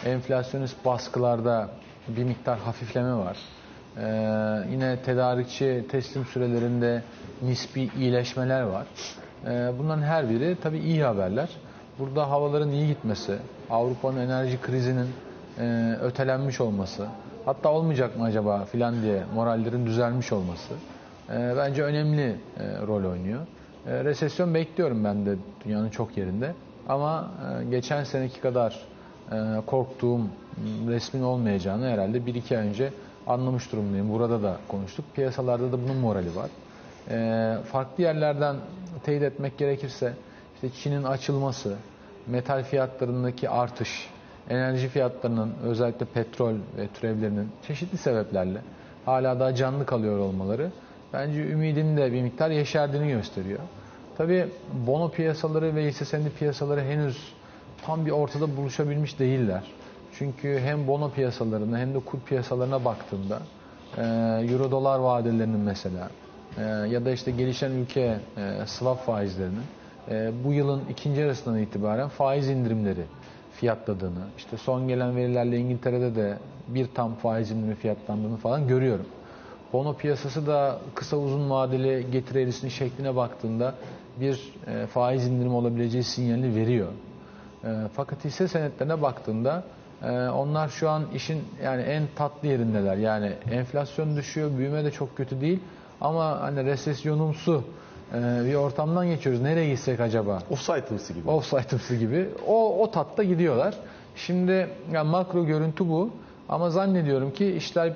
Enflasyonist 0.05 0.85
baskılarda 0.85 1.69
bir 2.09 2.25
miktar 2.25 2.59
hafifleme 2.59 3.15
var. 3.15 3.37
Ee, 3.97 4.71
yine 4.71 4.97
tedarikçi 5.03 5.85
teslim 5.91 6.25
sürelerinde 6.25 7.03
nispi 7.43 7.91
iyileşmeler 7.99 8.62
var. 8.62 8.87
Ee, 9.47 9.73
bunların 9.79 10.03
her 10.03 10.31
biri 10.31 10.57
tabii 10.62 10.79
iyi 10.79 11.05
haberler. 11.05 11.49
Burada 11.99 12.31
havaların 12.31 12.71
iyi 12.71 12.87
gitmesi, 12.87 13.38
Avrupa'nın 13.71 14.21
enerji 14.21 14.61
krizinin 14.61 15.09
e, 15.59 15.97
ötelenmiş 16.03 16.61
olması, 16.61 17.07
hatta 17.45 17.69
olmayacak 17.73 18.19
mı 18.19 18.25
acaba 18.25 18.65
filan 18.65 19.03
diye 19.03 19.23
morallerin 19.35 19.87
düzelmiş 19.87 20.33
olması 20.33 20.75
e, 21.31 21.55
bence 21.57 21.83
önemli 21.83 22.37
e, 22.59 22.87
rol 22.87 23.11
oynuyor. 23.11 23.41
E, 23.87 24.05
resesyon 24.05 24.55
bekliyorum 24.55 25.05
ben 25.05 25.27
de 25.27 25.37
dünyanın 25.64 25.88
çok 25.88 26.16
yerinde. 26.16 26.55
Ama 26.88 27.31
e, 27.61 27.64
geçen 27.64 28.05
seneki 28.05 28.40
kadar 28.40 28.81
e, 29.33 29.37
korktuğum 29.66 30.21
resmin 30.88 31.23
olmayacağını 31.23 31.88
herhalde 31.88 32.18
1-2 32.18 32.59
ay 32.59 32.68
önce 32.68 32.92
anlamış 33.27 33.73
durumdayım. 33.73 34.12
Burada 34.12 34.42
da 34.42 34.57
konuştuk. 34.68 35.05
Piyasalarda 35.14 35.73
da 35.73 35.83
bunun 35.83 35.97
morali 35.97 36.37
var. 36.37 36.51
E, 37.11 37.57
farklı 37.62 38.03
yerlerden 38.03 38.57
teyit 39.05 39.23
etmek 39.23 39.59
gerekirse 39.59 40.12
işte 40.55 40.71
Çin'in 40.71 41.03
açılması, 41.03 41.77
metal 42.27 42.64
fiyatlarındaki 42.64 43.51
artış, 43.51 44.09
enerji 44.49 44.88
fiyatlarının 44.88 45.53
özellikle 45.64 46.07
petrol 46.07 46.55
ve 46.77 46.88
türevlerinin 46.95 47.49
çeşitli 47.66 47.99
sebeplerle 47.99 48.61
hala 49.05 49.40
daha 49.40 49.55
canlı 49.55 49.87
kalıyor 49.87 50.18
olmaları 50.18 50.71
bence 51.12 51.46
ümidin 51.48 51.96
de 51.96 52.12
bir 52.12 52.22
miktar 52.22 52.51
yeşerdiğini 52.51 53.09
gösteriyor. 53.09 53.61
Tabii 54.18 54.48
bono 54.87 55.11
piyasaları 55.11 55.75
ve 55.75 55.87
hisse 55.87 56.05
senedi 56.05 56.31
piyasaları 56.31 56.81
henüz 56.81 57.33
tam 57.87 58.07
bir 58.07 58.11
ortada 58.11 58.57
buluşabilmiş 58.57 59.18
değiller. 59.18 59.62
Çünkü 60.18 60.61
hem 60.64 60.87
bono 60.87 61.11
piyasalarına 61.11 61.79
hem 61.79 61.94
de 61.94 61.98
kur 61.98 62.20
piyasalarına 62.20 62.85
baktığımda 62.85 63.38
e, 63.98 64.03
euro 64.53 64.70
dolar 64.70 64.98
vadelerinin 64.98 65.61
mesela 65.61 66.11
e, 66.59 66.62
ya 66.62 67.05
da 67.05 67.11
işte 67.11 67.31
gelişen 67.31 67.70
ülke 67.70 68.01
e, 68.37 68.66
swap 68.66 69.07
faizlerinin 69.07 69.62
bu 70.44 70.53
yılın 70.53 70.83
ikinci 70.90 71.20
yarısından 71.20 71.59
itibaren 71.59 72.09
faiz 72.09 72.48
indirimleri 72.48 73.05
fiyatladığını, 73.53 74.25
işte 74.38 74.57
son 74.57 74.88
gelen 74.88 75.16
verilerle 75.16 75.57
İngiltere'de 75.59 76.14
de 76.16 76.38
bir 76.68 76.87
tam 76.94 77.14
faiz 77.14 77.51
indirimi 77.51 77.75
fiyatlandığını 77.75 78.37
falan 78.37 78.68
görüyorum. 78.68 79.07
Bono 79.73 79.97
piyasası 79.97 80.47
da 80.47 80.79
kısa 80.95 81.17
uzun 81.17 81.51
vadeli 81.51 82.11
getiri 82.11 82.41
eğrisinin 82.41 82.71
şekline 82.71 83.17
baktığında 83.17 83.75
bir 84.21 84.55
e, 84.67 84.87
faiz 84.87 85.27
indirimi 85.27 85.55
olabileceği 85.55 86.05
sinyali 86.05 86.57
veriyor. 86.57 86.89
E, 87.65 87.69
fakat 87.95 88.25
hisse 88.25 88.49
senetlerine 88.49 89.03
baktığında 89.03 89.65
e, 90.03 90.11
onlar 90.29 90.69
şu 90.69 90.91
an 90.91 91.03
işin 91.15 91.45
yani 91.65 91.83
en 91.83 92.03
tatlı 92.17 92.49
yerindeler. 92.49 92.97
Yani 92.97 93.33
enflasyon 93.51 94.17
düşüyor, 94.17 94.59
büyüme 94.59 94.85
de 94.85 94.91
çok 94.91 95.17
kötü 95.17 95.41
değil 95.41 95.61
ama 96.01 96.41
hani 96.41 96.65
resesyonumsu 96.65 97.65
bir 98.15 98.55
ortamdan 98.55 99.07
geçiyoruz. 99.07 99.43
Nereye 99.43 99.69
gitsek 99.69 100.01
acaba? 100.01 100.39
Offside'ımsı 100.51 101.13
gibi. 101.13 101.31
Offside'ımsı 101.31 101.97
gibi. 101.97 102.29
O, 102.47 102.83
o 102.83 102.91
tatta 102.91 103.23
gidiyorlar. 103.23 103.75
Şimdi 104.17 104.69
yani 104.93 105.11
makro 105.11 105.47
görüntü 105.47 105.89
bu. 105.89 106.11
Ama 106.49 106.71
zannediyorum 106.71 107.31
ki 107.31 107.47
işler 107.53 107.93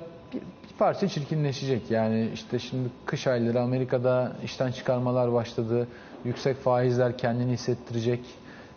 parça 0.77 1.07
çirkinleşecek. 1.07 1.91
Yani 1.91 2.29
işte 2.33 2.59
şimdi 2.59 2.89
kış 3.05 3.27
ayları 3.27 3.61
Amerika'da 3.61 4.31
işten 4.43 4.71
çıkarmalar 4.71 5.33
başladı. 5.33 5.87
Yüksek 6.25 6.57
faizler 6.57 7.17
kendini 7.17 7.51
hissettirecek. 7.51 8.19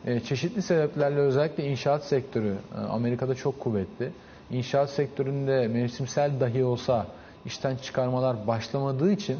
E, 0.07 0.21
çeşitli 0.21 0.63
sebeplerle 0.63 1.21
özellikle 1.21 1.65
inşaat 1.65 2.05
sektörü 2.05 2.55
e, 2.75 2.79
Amerika'da 2.79 3.35
çok 3.35 3.61
kuvvetli. 3.61 4.11
İnşaat 4.51 4.91
sektöründe 4.91 5.69
mevsimsel 5.69 6.41
dahi 6.41 6.65
olsa 6.65 7.07
işten 7.47 7.77
çıkarmalar 7.77 8.47
başlamadığı 8.47 9.13
için 9.13 9.39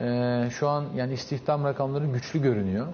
e, 0.00 0.46
şu 0.50 0.68
an 0.68 0.84
yani 0.96 1.12
istihdam 1.12 1.64
rakamları 1.64 2.06
güçlü 2.06 2.42
görünüyor. 2.42 2.86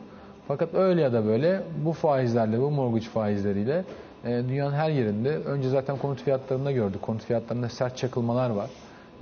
Fakat 0.49 0.75
öyle 0.75 1.01
ya 1.03 1.13
da 1.13 1.27
böyle 1.27 1.63
bu 1.85 1.93
faizlerle, 1.93 2.61
bu 2.61 2.71
mortgage 2.71 3.07
faizleriyle 3.07 3.85
dünyanın 4.25 4.75
her 4.75 4.91
yerinde 4.91 5.37
önce 5.37 5.69
zaten 5.69 5.97
konut 5.97 6.23
fiyatlarında 6.23 6.73
gördük. 6.73 7.03
Konut 7.03 7.25
fiyatlarında 7.25 7.69
sert 7.69 7.97
çakılmalar 7.97 8.51
var 8.51 8.71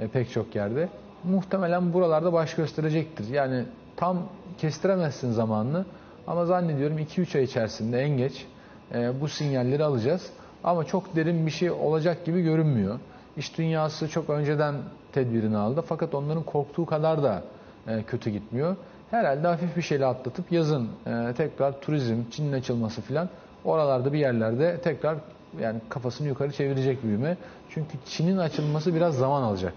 e, 0.00 0.08
pek 0.08 0.30
çok 0.30 0.54
yerde. 0.54 0.88
Muhtemelen 1.24 1.92
buralarda 1.92 2.32
baş 2.32 2.54
gösterecektir. 2.54 3.28
Yani 3.28 3.64
tam 3.96 4.22
kestiremezsin 4.58 5.32
zamanını 5.32 5.84
ama 6.26 6.46
zannediyorum 6.46 6.98
2-3 6.98 7.38
ay 7.38 7.44
içerisinde 7.44 8.00
en 8.00 8.16
geç 8.16 8.46
e, 8.94 9.20
bu 9.20 9.28
sinyalleri 9.28 9.84
alacağız. 9.84 10.30
Ama 10.64 10.84
çok 10.84 11.16
derin 11.16 11.46
bir 11.46 11.50
şey 11.50 11.70
olacak 11.70 12.24
gibi 12.24 12.42
görünmüyor. 12.42 12.98
İş 13.36 13.58
dünyası 13.58 14.08
çok 14.08 14.30
önceden 14.30 14.74
tedbirini 15.12 15.56
aldı 15.56 15.84
fakat 15.88 16.14
onların 16.14 16.42
korktuğu 16.42 16.86
kadar 16.86 17.22
da 17.22 17.42
e, 17.86 18.02
kötü 18.02 18.30
gitmiyor. 18.30 18.76
Herhalde 19.10 19.48
hafif 19.48 19.76
bir 19.76 19.82
şeyle 19.82 20.06
atlatıp 20.06 20.52
yazın 20.52 20.88
e, 21.06 21.34
tekrar 21.36 21.80
turizm, 21.80 22.16
Çin'in 22.30 22.52
açılması 22.52 23.00
filan 23.00 23.28
oralarda 23.68 24.12
bir 24.12 24.18
yerlerde 24.18 24.80
tekrar 24.80 25.18
yani 25.60 25.80
kafasını 25.88 26.28
yukarı 26.28 26.52
çevirecek 26.52 27.02
büyüme. 27.02 27.36
Çünkü 27.70 27.98
Çin'in 28.06 28.38
açılması 28.38 28.94
biraz 28.94 29.14
zaman 29.14 29.42
alacak. 29.42 29.74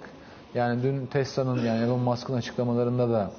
Yani 0.56 0.84
dün 0.84 1.06
Tesla'nın 1.06 1.66
yani 1.66 1.84
Elon 1.84 2.00
Musk'ın 2.00 2.34
açıklamalarında 2.34 3.10
da 3.10 3.32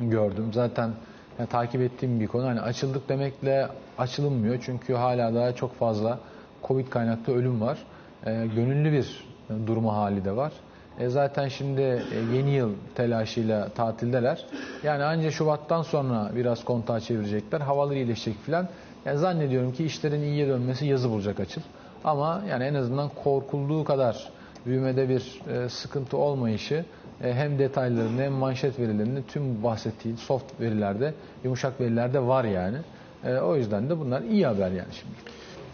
gördüm. 0.00 0.50
Zaten 0.52 0.90
yani 1.38 1.48
takip 1.48 1.80
ettiğim 1.80 2.20
bir 2.20 2.26
konu. 2.26 2.46
Hani 2.46 2.60
açıldık 2.60 3.08
demekle 3.08 3.68
açılınmıyor. 3.98 4.58
Çünkü 4.62 4.94
hala 4.94 5.34
daha 5.34 5.54
çok 5.54 5.74
fazla 5.74 6.18
Covid 6.64 6.88
kaynaklı 6.88 7.34
ölüm 7.34 7.60
var. 7.60 7.78
E, 8.26 8.46
gönüllü 8.46 8.92
bir 8.92 9.24
durma 9.66 9.96
hali 9.96 10.24
de 10.24 10.36
var. 10.36 10.52
E, 10.98 11.08
zaten 11.08 11.48
şimdi 11.48 11.80
e, 11.80 12.36
yeni 12.36 12.50
yıl 12.50 12.70
telaşıyla 12.94 13.68
tatildeler. 13.68 14.44
Yani 14.82 15.04
ancak 15.04 15.32
Şubat'tan 15.32 15.82
sonra 15.82 16.30
biraz 16.36 16.64
kontağı 16.64 17.00
çevirecekler. 17.00 17.60
Havalar 17.60 17.94
iyileşecek 17.94 18.42
falan. 18.46 18.68
Yani 19.04 19.18
zannediyorum 19.18 19.72
ki 19.72 19.84
işlerin 19.84 20.22
iyiye 20.22 20.48
dönmesi 20.48 20.86
yazı 20.86 21.10
bulacak 21.10 21.40
açıl. 21.40 21.60
Ama 22.04 22.42
yani 22.50 22.64
en 22.64 22.74
azından 22.74 23.10
korkulduğu 23.24 23.84
kadar 23.84 24.30
büyümede 24.66 25.08
bir 25.08 25.40
e, 25.52 25.68
sıkıntı 25.68 26.16
olmayışı 26.16 26.84
e, 27.24 27.34
hem 27.34 27.58
detaylarını 27.58 28.22
hem 28.22 28.32
manşet 28.32 28.78
verilerini 28.78 29.26
tüm 29.26 29.62
bahsettiği 29.62 30.16
soft 30.16 30.60
verilerde, 30.60 31.14
yumuşak 31.44 31.80
verilerde 31.80 32.20
var 32.20 32.44
yani. 32.44 32.76
O 33.42 33.56
yüzden 33.56 33.90
de 33.90 33.98
bunlar 33.98 34.22
iyi 34.22 34.46
haber 34.46 34.70
yani 34.70 34.92
şimdi. 34.92 35.14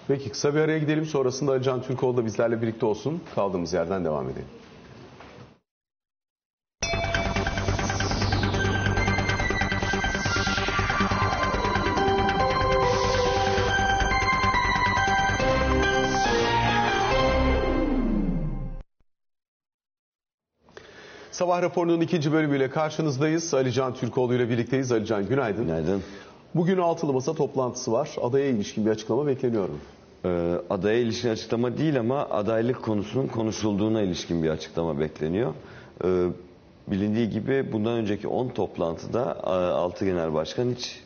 Peki 0.09 0.31
kısa 0.31 0.55
bir 0.55 0.61
araya 0.61 0.79
gidelim. 0.79 1.07
Sonrasında 1.07 1.63
Can 1.63 1.83
Türkoğlu 1.83 2.17
da 2.17 2.25
bizlerle 2.25 2.63
birlikte 2.63 2.87
olsun. 2.87 3.21
Kaldığımız 3.35 3.73
yerden 3.73 4.05
devam 4.05 4.29
edelim. 4.29 4.47
Sabah 21.49 21.63
raporunun 21.63 22.01
ikinci 22.01 22.33
bölümüyle 22.33 22.71
karşınızdayız. 22.71 23.55
Ali 23.55 23.73
Can 23.73 23.95
Türkoğlu 23.95 24.35
ile 24.35 24.49
birlikteyiz. 24.49 24.93
Ali 24.93 25.07
Can 25.07 25.29
günaydın. 25.29 25.65
Günaydın. 25.67 26.03
Bugün 26.55 26.79
altılı 26.79 27.13
masa 27.13 27.35
toplantısı 27.35 27.93
var. 27.93 28.17
Adaya 28.23 28.47
ilişkin 28.47 28.87
bir 28.87 28.91
açıklama 28.91 29.27
bekleniyor 29.27 29.69
mu? 29.69 29.77
Ee, 30.25 30.55
adaya 30.71 30.99
ilişkin 30.99 31.29
açıklama 31.29 31.79
değil 31.79 32.01
ama 32.01 32.29
adaylık 32.31 32.83
konusunun 32.83 33.27
konuşulduğuna 33.27 34.03
ilişkin 34.03 34.43
bir 34.43 34.51
açıklama 34.51 35.01
bekleniyor. 35.01 35.55
Ee, 36.05 36.27
bilindiği 36.89 37.31
gibi 37.31 37.73
bundan 37.73 37.93
önceki 37.93 38.29
10 38.29 38.49
toplantıda 38.49 39.45
6 39.45 40.05
genel 40.05 40.35
başkan 40.35 40.71
hiç 40.71 41.01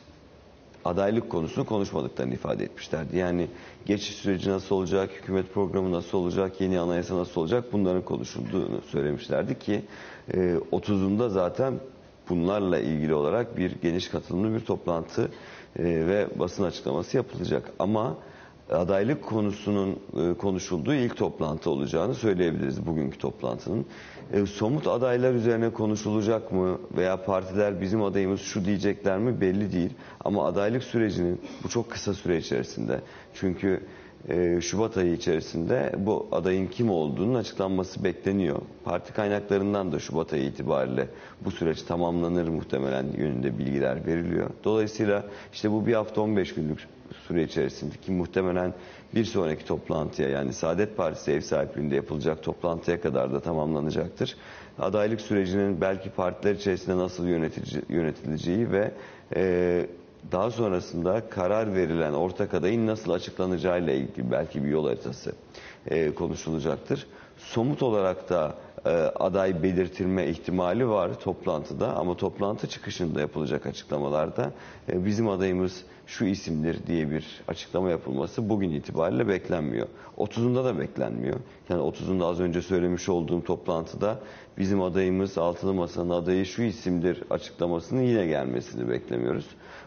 adaylık 0.84 1.30
konusunu 1.30 1.66
konuşmadıklarını 1.66 2.34
ifade 2.34 2.64
etmişlerdi. 2.64 3.16
Yani 3.16 3.48
geçiş 3.86 4.16
süreci 4.16 4.50
nasıl 4.50 4.76
olacak, 4.76 5.10
hükümet 5.12 5.54
programı 5.54 5.92
nasıl 5.92 6.18
olacak, 6.18 6.60
yeni 6.60 6.80
anayasa 6.80 7.16
nasıl 7.16 7.40
olacak 7.40 7.64
bunların 7.72 8.02
konuşulduğunu 8.02 8.80
söylemişlerdi 8.90 9.58
ki 9.58 9.82
30'unda 10.72 11.26
e, 11.26 11.30
zaten 11.30 11.74
bunlarla 12.28 12.78
ilgili 12.78 13.14
olarak 13.14 13.56
bir 13.56 13.72
geniş 13.82 14.08
katılımlı 14.08 14.54
bir 14.54 14.60
toplantı 14.64 15.22
e, 15.78 15.84
ve 15.84 16.28
basın 16.38 16.64
açıklaması 16.64 17.16
yapılacak. 17.16 17.70
Ama 17.78 18.16
adaylık 18.70 19.22
konusunun 19.24 19.98
e, 20.16 20.34
konuşulduğu 20.34 20.94
ilk 20.94 21.16
toplantı 21.16 21.70
olacağını 21.70 22.14
söyleyebiliriz 22.14 22.86
bugünkü 22.86 23.18
toplantının. 23.18 23.86
E, 24.32 24.46
somut 24.46 24.86
adaylar 24.86 25.34
üzerine 25.34 25.70
konuşulacak 25.70 26.52
mı 26.52 26.78
veya 26.96 27.24
partiler 27.24 27.80
bizim 27.80 28.02
adayımız 28.02 28.40
şu 28.40 28.64
diyecekler 28.64 29.18
mi 29.18 29.40
belli 29.40 29.72
değil. 29.72 29.90
Ama 30.24 30.46
adaylık 30.46 30.84
sürecinin 30.84 31.40
bu 31.64 31.68
çok 31.68 31.90
kısa 31.90 32.14
süre 32.14 32.38
içerisinde 32.38 33.00
çünkü 33.34 33.80
e, 34.28 34.60
Şubat 34.60 34.96
ayı 34.96 35.12
içerisinde 35.12 35.92
bu 35.98 36.28
adayın 36.32 36.66
kim 36.66 36.90
olduğunun 36.90 37.34
açıklanması 37.34 38.04
bekleniyor. 38.04 38.58
Parti 38.84 39.12
kaynaklarından 39.12 39.92
da 39.92 39.98
Şubat 39.98 40.32
ayı 40.32 40.44
itibariyle 40.44 41.08
bu 41.44 41.50
süreç 41.50 41.82
tamamlanır 41.82 42.48
muhtemelen 42.48 43.06
yönünde 43.16 43.58
bilgiler 43.58 44.06
veriliyor. 44.06 44.50
Dolayısıyla 44.64 45.24
işte 45.52 45.72
bu 45.72 45.86
bir 45.86 45.94
hafta 45.94 46.20
15 46.20 46.54
günlük 46.54 46.78
süre 47.28 47.42
içerisinde 47.42 47.94
ki 47.96 48.12
muhtemelen 48.12 48.74
bir 49.14 49.24
sonraki 49.24 49.64
toplantıya 49.64 50.28
yani 50.28 50.52
Saadet 50.52 50.96
Partisi 50.96 51.32
ev 51.32 51.40
sahipliğinde 51.40 51.94
yapılacak 51.94 52.42
toplantıya 52.42 53.00
kadar 53.00 53.32
da 53.32 53.40
tamamlanacaktır. 53.40 54.36
Adaylık 54.78 55.20
sürecinin 55.20 55.80
belki 55.80 56.10
partiler 56.10 56.54
içerisinde 56.54 56.96
nasıl 56.96 57.26
yönetici, 57.26 57.82
yönetileceği 57.88 58.72
ve 58.72 58.90
e, 59.36 59.86
daha 60.32 60.50
sonrasında 60.50 61.28
karar 61.28 61.74
verilen 61.74 62.12
ortak 62.12 62.54
adayın 62.54 62.86
nasıl 62.86 63.12
açıklanacağıyla 63.12 63.92
ilgili 63.92 64.30
belki 64.30 64.64
bir 64.64 64.68
yol 64.68 64.86
haritası 64.86 65.32
e, 65.86 66.14
konuşulacaktır. 66.14 67.06
Somut 67.38 67.82
olarak 67.82 68.30
da 68.30 68.54
e, 68.84 68.90
aday 68.98 69.62
belirtilme 69.62 70.26
ihtimali 70.26 70.88
var 70.88 71.20
toplantıda 71.20 71.96
ama 71.96 72.16
toplantı 72.16 72.66
çıkışında 72.66 73.20
yapılacak 73.20 73.66
açıklamalarda 73.66 74.52
e, 74.88 75.04
bizim 75.04 75.28
adayımız 75.28 75.84
şu 76.06 76.24
isimdir 76.24 76.86
diye 76.86 77.10
bir 77.10 77.42
açıklama 77.48 77.90
yapılması 77.90 78.48
bugün 78.48 78.70
itibariyle 78.70 79.28
beklenmiyor. 79.28 79.86
30'unda 80.18 80.64
da 80.64 80.78
beklenmiyor. 80.78 81.36
Yani 81.68 81.82
30'unda 81.82 82.24
az 82.24 82.40
önce 82.40 82.62
söylemiş 82.62 83.08
olduğum 83.08 83.44
toplantıda 83.44 84.18
bizim 84.58 84.82
adayımız 84.82 85.38
altılı 85.38 85.74
masanın 85.74 86.10
adayı 86.10 86.46
şu 86.46 86.62
isimdir 86.62 87.22
açıklamasının 87.30 88.02
yine 88.02 88.26
gelmesini 88.26 88.88
beklemiyoruz. 88.88 89.46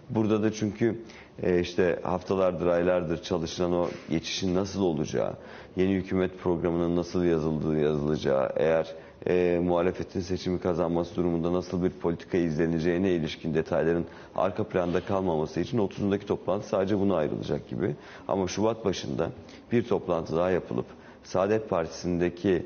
Burada 0.09 0.43
da 0.43 0.53
çünkü 0.53 0.95
e, 1.43 1.59
işte 1.59 1.99
haftalardır, 2.03 2.67
aylardır 2.67 3.21
çalışılan 3.23 3.73
o 3.73 3.87
geçişin 4.09 4.55
nasıl 4.55 4.81
olacağı, 4.81 5.33
yeni 5.75 5.93
hükümet 5.93 6.39
programının 6.39 6.95
nasıl 6.95 7.23
yazıldığı 7.23 7.79
yazılacağı, 7.79 8.49
eğer 8.55 8.95
e, 9.27 9.59
muhalefetin 9.63 10.19
seçimi 10.19 10.59
kazanması 10.59 11.15
durumunda 11.15 11.53
nasıl 11.53 11.83
bir 11.83 11.89
politika 11.89 12.37
izleneceğine 12.37 13.11
ilişkin 13.11 13.53
detayların 13.53 14.05
arka 14.35 14.63
planda 14.63 15.01
kalmaması 15.05 15.59
için 15.59 15.77
30'undaki 15.77 16.25
toplantı 16.25 16.67
sadece 16.67 16.99
buna 16.99 17.15
ayrılacak 17.15 17.67
gibi. 17.69 17.95
Ama 18.27 18.47
Şubat 18.47 18.85
başında 18.85 19.29
bir 19.71 19.83
toplantı 19.83 20.35
daha 20.35 20.49
yapılıp 20.51 20.85
Saadet 21.23 21.69
Partisi'ndeki 21.69 22.65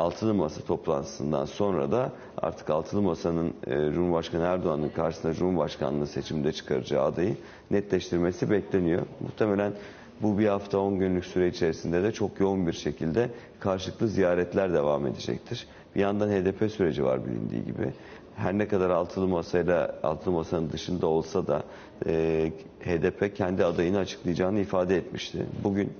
Altılı 0.00 0.34
Masa 0.34 0.60
toplantısından 0.60 1.44
sonra 1.44 1.92
da 1.92 2.12
artık 2.38 2.70
Altılı 2.70 3.02
Masa'nın 3.02 3.54
e, 3.66 3.92
Cumhurbaşkanı 3.92 4.44
Erdoğan'ın 4.44 4.88
karşısında 4.88 5.34
Cumhurbaşkanlığı 5.34 6.06
seçiminde 6.06 6.52
çıkaracağı 6.52 7.04
adayı 7.04 7.36
netleştirmesi 7.70 8.50
bekleniyor. 8.50 9.02
Muhtemelen 9.20 9.72
bu 10.22 10.38
bir 10.38 10.46
hafta 10.46 10.78
10 10.78 10.98
günlük 10.98 11.24
süre 11.24 11.48
içerisinde 11.48 12.02
de 12.02 12.12
çok 12.12 12.40
yoğun 12.40 12.66
bir 12.66 12.72
şekilde 12.72 13.30
karşılıklı 13.60 14.08
ziyaretler 14.08 14.72
devam 14.72 15.06
edecektir. 15.06 15.66
Bir 15.94 16.00
yandan 16.00 16.28
HDP 16.30 16.72
süreci 16.72 17.04
var 17.04 17.26
bilindiği 17.26 17.64
gibi. 17.64 17.92
Her 18.36 18.58
ne 18.58 18.68
kadar 18.68 18.90
altılı 18.90 19.28
masayla 19.28 19.98
altılı 20.02 20.34
masanın 20.34 20.70
dışında 20.70 21.06
olsa 21.06 21.46
da 21.46 21.62
e, 22.06 22.52
HDP 22.84 23.36
kendi 23.36 23.64
adayını 23.64 23.98
açıklayacağını 23.98 24.60
ifade 24.60 24.96
etmişti. 24.96 25.46
Bugün 25.64 25.92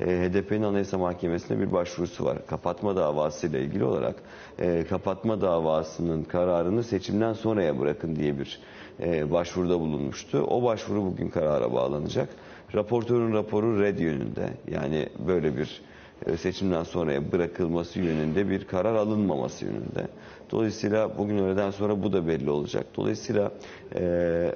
e, 0.00 0.04
HDP'nin 0.04 0.62
Anayasa 0.62 0.98
Mahkemesi'ne 0.98 1.60
bir 1.60 1.72
başvurusu 1.72 2.24
var. 2.24 2.46
Kapatma 2.46 2.96
davası 2.96 3.46
ile 3.46 3.60
ilgili 3.62 3.84
olarak 3.84 4.16
e, 4.58 4.84
kapatma 4.88 5.40
davasının 5.40 6.24
kararını 6.24 6.82
seçimden 6.82 7.32
sonraya 7.32 7.80
bırakın 7.80 8.16
diye 8.16 8.38
bir 8.38 8.60
e, 9.00 9.30
başvuruda 9.30 9.80
bulunmuştu. 9.80 10.38
O 10.38 10.62
başvuru 10.62 11.04
bugün 11.04 11.28
karara 11.28 11.72
bağlanacak. 11.72 12.28
Raportörün 12.74 13.32
raporu 13.32 13.80
red 13.80 13.98
yönünde. 13.98 14.48
Yani 14.70 15.08
böyle 15.26 15.56
bir 15.56 15.82
e, 16.26 16.36
seçimden 16.36 16.82
sonraya 16.82 17.32
bırakılması 17.32 17.98
yönünde 17.98 18.50
bir 18.50 18.64
karar 18.64 18.94
alınmaması 18.94 19.64
yönünde. 19.64 20.08
Dolayısıyla 20.54 21.18
bugün 21.18 21.38
öğleden 21.38 21.70
sonra 21.70 22.02
bu 22.02 22.12
da 22.12 22.26
belli 22.26 22.50
olacak. 22.50 22.86
Dolayısıyla 22.96 23.52
e, 23.94 24.00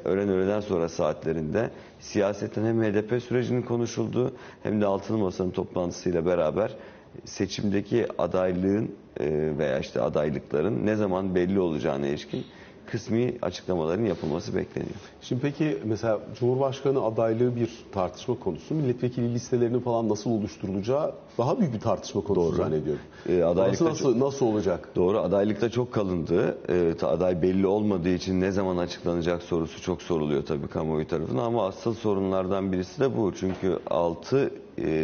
öğlen 0.04 0.28
öğleden 0.28 0.60
sonra 0.60 0.88
saatlerinde 0.88 1.70
siyasetten 2.00 2.64
hem 2.64 2.82
HDP 2.82 3.22
sürecinin 3.22 3.62
konuşulduğu 3.62 4.32
hem 4.62 4.80
de 4.80 4.86
Altılı 4.86 5.18
Masa'nın 5.18 5.50
toplantısıyla 5.50 6.26
beraber 6.26 6.76
seçimdeki 7.24 8.06
adaylığın 8.18 8.90
e, 9.20 9.52
veya 9.58 9.78
işte 9.78 10.00
adaylıkların 10.00 10.86
ne 10.86 10.96
zaman 10.96 11.34
belli 11.34 11.60
olacağına 11.60 12.06
ilişkin 12.06 12.44
kısmi 12.86 13.34
açıklamaların 13.42 14.04
yapılması 14.04 14.56
bekleniyor. 14.56 14.94
Şimdi 15.22 15.42
peki 15.42 15.78
mesela 15.84 16.20
Cumhurbaşkanı 16.40 17.02
adaylığı 17.04 17.56
bir 17.56 17.70
tartışma 17.92 18.38
konusu. 18.38 18.74
Milletvekili 18.74 19.34
listelerinin 19.34 19.80
falan 19.80 20.08
nasıl 20.08 20.30
oluşturulacağı 20.30 21.14
daha 21.38 21.60
büyük 21.60 21.74
bir 21.74 21.80
tartışma 21.80 22.20
konusu 22.20 22.56
zannediyorum. 22.56 23.00
E, 23.28 23.42
adaylıkta 23.42 23.84
nasıl, 23.84 24.20
nasıl 24.20 24.46
olacak? 24.46 24.88
Doğru 24.96 25.18
adaylıkta 25.18 25.70
çok 25.70 25.92
kalındı. 25.92 26.58
E, 26.68 26.94
ta- 26.96 27.08
aday 27.08 27.42
belli 27.42 27.66
olmadığı 27.66 28.08
için 28.08 28.40
ne 28.40 28.50
zaman 28.50 28.76
açıklanacak 28.76 29.42
sorusu 29.42 29.82
çok 29.82 30.02
soruluyor 30.02 30.44
tabii 30.46 30.68
kamuoyu 30.68 31.06
tarafından 31.06 31.44
ama 31.44 31.66
asıl 31.66 31.94
sorunlardan 31.94 32.72
birisi 32.72 33.00
de 33.00 33.16
bu. 33.16 33.32
Çünkü 33.40 33.78
6 33.90 34.50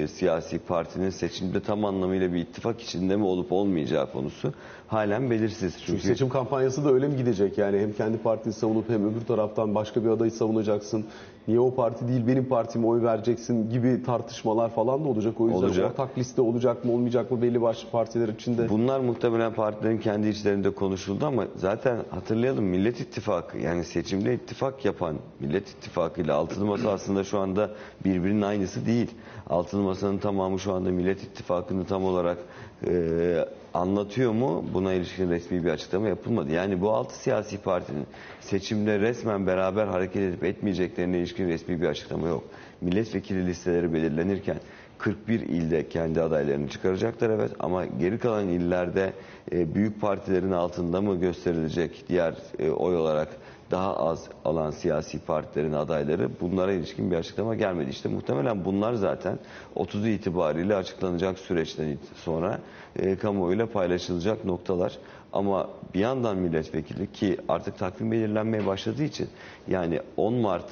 siyasi 0.09 0.59
partinin 0.59 1.11
seçimde 1.11 1.61
tam 1.61 1.85
anlamıyla 1.85 2.33
bir 2.33 2.39
ittifak 2.39 2.81
içinde 2.81 3.17
mi 3.17 3.25
olup 3.25 3.53
olmayacağı 3.53 4.13
konusu 4.13 4.53
halen 4.87 5.31
belirsiz. 5.31 5.77
Çünkü 5.87 6.03
seçim 6.03 6.29
kampanyası 6.29 6.85
da 6.85 6.93
öyle 6.93 7.09
mi 7.09 7.17
gidecek? 7.17 7.59
Yani 7.59 7.79
hem 7.79 7.93
kendi 7.93 8.19
partini 8.19 8.53
savunup 8.53 8.89
hem 8.91 9.11
öbür 9.13 9.27
taraftan 9.27 9.75
başka 9.75 10.05
bir 10.05 10.09
adayı 10.09 10.31
savunacaksın. 10.31 11.05
Niye 11.49 11.61
o 11.61 11.75
parti 11.75 12.09
değil 12.09 12.27
benim 12.27 12.45
partime 12.45 12.87
oy 12.87 13.03
vereceksin 13.03 13.71
gibi 13.71 14.03
tartışmalar 14.03 14.71
falan 14.71 15.05
da 15.05 15.09
olacak. 15.09 15.41
O 15.41 15.47
yüzden 15.47 15.59
Olacak. 15.61 15.91
ortak 15.91 16.19
liste 16.19 16.43
olacak 16.43 16.85
mı 16.85 16.93
olmayacak 16.93 17.31
mı 17.31 17.43
belli 17.43 17.63
başlı 17.63 17.91
partiler 17.91 18.29
içinde. 18.29 18.69
Bunlar 18.69 19.01
muhtemelen 19.01 19.55
partilerin 19.55 19.99
kendi 19.99 20.29
içlerinde 20.29 20.71
konuşuldu 20.71 21.27
ama 21.27 21.45
zaten 21.57 21.99
hatırlayalım 22.11 22.65
Millet 22.65 23.01
İttifakı 23.01 23.59
yani 23.59 23.85
seçimde 23.85 24.35
ittifak 24.35 24.85
yapan 24.85 25.17
Millet 25.41 25.69
İttifakı 25.69 26.21
ile 26.21 26.33
Altılı 26.33 26.65
Masa 26.67 26.91
aslında 26.93 27.25
şu 27.25 27.39
anda 27.39 27.71
birbirinin 28.05 28.43
aynısı 28.43 28.87
değil. 28.87 29.11
Altılı 29.51 29.83
Masa'nın 29.83 30.19
tamamı 30.19 30.59
şu 30.59 30.73
anda 30.73 30.91
Millet 30.91 31.23
İttifakı'nı 31.23 31.85
tam 31.85 32.05
olarak 32.05 32.39
e, 32.87 33.45
anlatıyor 33.75 34.33
mu? 34.33 34.65
Buna 34.75 34.93
ilişkin 34.93 35.31
resmi 35.31 35.65
bir 35.65 35.71
açıklama 35.71 36.09
yapılmadı. 36.09 36.53
Yani 36.53 36.81
bu 36.81 36.91
altı 36.91 37.15
siyasi 37.15 37.59
partinin 37.59 38.07
seçimde 38.41 39.01
resmen 39.01 39.47
beraber 39.47 39.87
hareket 39.87 40.23
edip 40.23 40.45
etmeyeceklerine 40.45 41.19
ilişkin 41.19 41.49
resmi 41.49 41.81
bir 41.81 41.87
açıklama 41.87 42.29
yok. 42.29 42.45
Milletvekili 42.81 43.47
listeleri 43.47 43.93
belirlenirken 43.93 44.57
41 44.99 45.41
ilde 45.41 45.89
kendi 45.89 46.23
adaylarını 46.23 46.69
çıkaracaklar 46.69 47.31
evet 47.31 47.51
ama 47.59 47.87
geri 47.87 48.19
kalan 48.19 48.49
illerde 48.49 49.13
e, 49.53 49.75
büyük 49.75 50.01
partilerin 50.01 50.53
altında 50.53 51.01
mı 51.01 51.21
gösterilecek 51.21 52.05
diğer 52.09 52.35
e, 52.59 52.71
oy 52.71 52.97
olarak 52.97 53.29
daha 53.75 53.97
az 53.97 54.29
alan 54.45 54.71
siyasi 54.71 55.19
partilerin 55.19 55.73
adayları 55.73 56.31
bunlara 56.41 56.73
ilişkin 56.73 57.11
bir 57.11 57.17
açıklama 57.17 57.55
gelmedi. 57.55 57.91
İşte 57.91 58.09
muhtemelen 58.09 58.65
bunlar 58.65 58.95
zaten 58.95 59.39
30'u 59.77 60.07
itibariyle 60.07 60.77
açıklanacak 60.77 61.39
süreçten 61.39 61.99
sonra 62.15 62.59
e, 62.97 63.17
kamuoyuyla 63.17 63.67
paylaşılacak 63.67 64.45
noktalar. 64.45 64.99
Ama 65.33 65.69
bir 65.95 66.01
yandan 66.01 66.37
milletvekili 66.37 67.13
ki 67.13 67.37
artık 67.49 67.79
takvim 67.79 68.13
belirlenmeye 68.13 68.67
başladığı 68.67 69.05
için 69.05 69.29
yani 69.69 70.01
10 70.17 70.35
Mart 70.35 70.71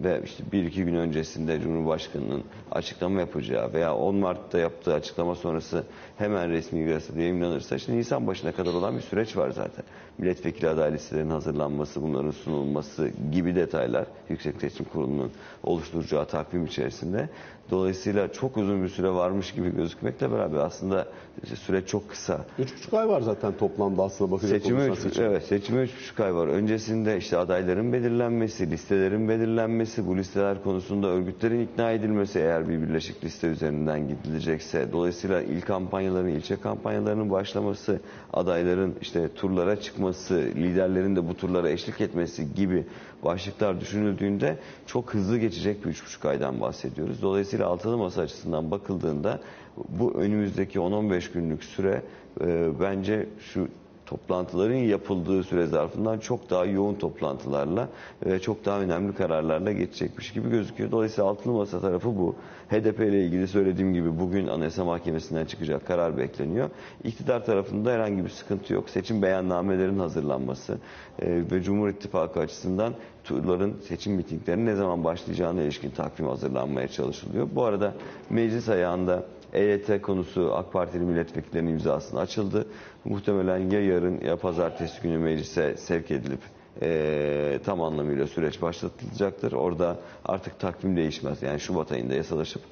ve 0.00 0.20
işte 0.24 0.44
bir 0.52 0.64
iki 0.64 0.84
gün 0.84 0.94
öncesinde 0.94 1.60
Cumhurbaşkanı'nın 1.60 2.44
açıklama 2.70 3.20
yapacağı 3.20 3.72
veya 3.72 3.96
10 3.96 4.14
Mart'ta 4.14 4.58
yaptığı 4.58 4.94
açıklama 4.94 5.34
sonrası 5.34 5.84
hemen 6.18 6.50
resmi 6.50 6.84
gazetede 6.84 7.22
yayınlanırsa 7.22 7.76
işte 7.76 7.96
Nisan 7.96 8.26
başına 8.26 8.52
kadar 8.52 8.74
olan 8.74 8.96
bir 8.96 9.02
süreç 9.02 9.36
var 9.36 9.50
zaten. 9.50 9.84
Milletvekili 10.20 10.68
aday 10.68 10.92
listelerinin 10.92 11.30
hazırlanması, 11.30 12.02
bunların 12.02 12.30
sunulması 12.30 13.10
gibi 13.32 13.54
detaylar 13.54 14.06
Yüksek 14.28 14.60
Seçim 14.60 14.86
Kurulu'nun 14.92 15.30
oluşturacağı 15.62 16.26
takvim 16.26 16.64
içerisinde. 16.64 17.28
Dolayısıyla 17.70 18.32
çok 18.32 18.56
uzun 18.56 18.82
bir 18.82 18.88
süre 18.88 19.10
varmış 19.10 19.52
gibi 19.52 19.76
gözükmekle 19.76 20.32
beraber 20.32 20.58
aslında 20.58 21.06
süreç 21.66 21.88
çok 21.88 22.10
kısa. 22.10 22.44
3,5 22.58 22.98
ay 22.98 23.08
var 23.08 23.20
zaten 23.20 23.52
toplamda 23.52 24.02
aslında 24.02 24.30
bakacak 24.30 24.66
olursan 24.66 24.90
üç, 24.90 24.98
seçim. 24.98 25.24
evet 25.24 25.44
seçime 25.44 25.82
üç 25.82 25.90
buçuk 26.00 26.20
ay 26.20 26.34
var. 26.34 26.48
Öncesinde 26.48 27.16
işte 27.18 27.36
adayların 27.36 27.92
belirlenmesi, 27.92 28.70
listelerin 28.70 29.28
belirlenmesi, 29.28 30.06
bu 30.06 30.16
listeler 30.16 30.62
konusunda 30.62 31.06
örgütlerin 31.06 31.60
ikna 31.60 31.90
edilmesi 31.90 32.38
eğer 32.38 32.68
bir 32.68 32.82
birleşik 32.82 33.24
liste 33.24 33.46
üzerinden 33.46 34.08
gidilecekse. 34.08 34.92
Dolayısıyla 34.92 35.42
il 35.42 35.60
kampanyaların, 35.60 36.28
ilçe 36.28 36.56
kampanyalarının 36.56 37.30
başlaması, 37.30 38.00
adayların 38.32 38.94
işte 39.00 39.34
turlara 39.34 39.80
çıkması, 39.80 40.09
liderlerin 40.34 41.16
de 41.16 41.28
bu 41.28 41.36
turlara 41.36 41.70
eşlik 41.70 42.00
etmesi 42.00 42.54
gibi 42.54 42.86
başlıklar 43.24 43.80
düşünüldüğünde 43.80 44.58
çok 44.86 45.14
hızlı 45.14 45.38
geçecek 45.38 45.84
bir 45.84 45.90
üç 45.90 46.04
buçuk 46.04 46.24
aydan 46.24 46.60
bahsediyoruz. 46.60 47.22
Dolayısıyla 47.22 47.66
altılı 47.66 47.98
masa 47.98 48.22
açısından 48.22 48.70
bakıldığında 48.70 49.40
bu 49.88 50.12
önümüzdeki 50.14 50.78
10-15 50.78 51.32
günlük 51.32 51.64
süre 51.64 52.02
e, 52.40 52.68
bence 52.80 53.28
şu 53.40 53.68
toplantıların 54.10 54.74
yapıldığı 54.74 55.42
süre 55.42 55.66
zarfından 55.66 56.18
çok 56.18 56.50
daha 56.50 56.64
yoğun 56.64 56.94
toplantılarla 56.94 57.88
ve 58.26 58.40
çok 58.40 58.64
daha 58.64 58.80
önemli 58.80 59.14
kararlarla 59.14 59.72
geçecekmiş 59.72 60.32
gibi 60.32 60.50
gözüküyor. 60.50 60.90
Dolayısıyla 60.90 61.30
altılı 61.30 61.52
masa 61.52 61.80
tarafı 61.80 62.08
bu. 62.18 62.34
HDP 62.70 63.00
ile 63.00 63.24
ilgili 63.24 63.48
söylediğim 63.48 63.94
gibi 63.94 64.18
bugün 64.18 64.46
Anayasa 64.46 64.84
Mahkemesi'nden 64.84 65.44
çıkacak 65.44 65.86
karar 65.86 66.18
bekleniyor. 66.18 66.70
İktidar 67.04 67.44
tarafında 67.44 67.90
herhangi 67.90 68.24
bir 68.24 68.30
sıkıntı 68.30 68.74
yok. 68.74 68.90
Seçim 68.90 69.22
beyannamelerin 69.22 69.98
hazırlanması 69.98 70.78
e, 71.18 71.42
ve 71.52 71.62
Cumhur 71.62 71.88
İttifakı 71.88 72.40
açısından 72.40 72.94
turların 73.24 73.76
seçim 73.88 74.12
mitinglerinin 74.12 74.66
ne 74.66 74.74
zaman 74.74 75.04
başlayacağına 75.04 75.62
ilişkin 75.62 75.90
takvim 75.90 76.28
hazırlanmaya 76.28 76.88
çalışılıyor. 76.88 77.48
Bu 77.54 77.64
arada 77.64 77.94
meclis 78.30 78.68
ayağında 78.68 79.24
EYT 79.52 80.02
konusu 80.02 80.54
AK 80.54 80.72
Partili 80.72 81.02
milletvekillerinin 81.04 81.70
imzasına 81.70 82.20
açıldı. 82.20 82.66
Muhtemelen 83.04 83.70
ya 83.70 83.84
yarın 83.84 84.20
ya 84.20 84.36
pazartesi 84.36 85.02
günü 85.02 85.18
meclise 85.18 85.76
sevk 85.76 86.10
edilip 86.10 86.40
eee, 86.82 87.58
tam 87.64 87.82
anlamıyla 87.82 88.26
süreç 88.26 88.62
başlatılacaktır. 88.62 89.52
Orada 89.52 89.96
artık 90.24 90.60
takvim 90.60 90.96
değişmez. 90.96 91.42
Yani 91.42 91.60
Şubat 91.60 91.92
ayında 91.92 92.14
yasalaşıp 92.14 92.62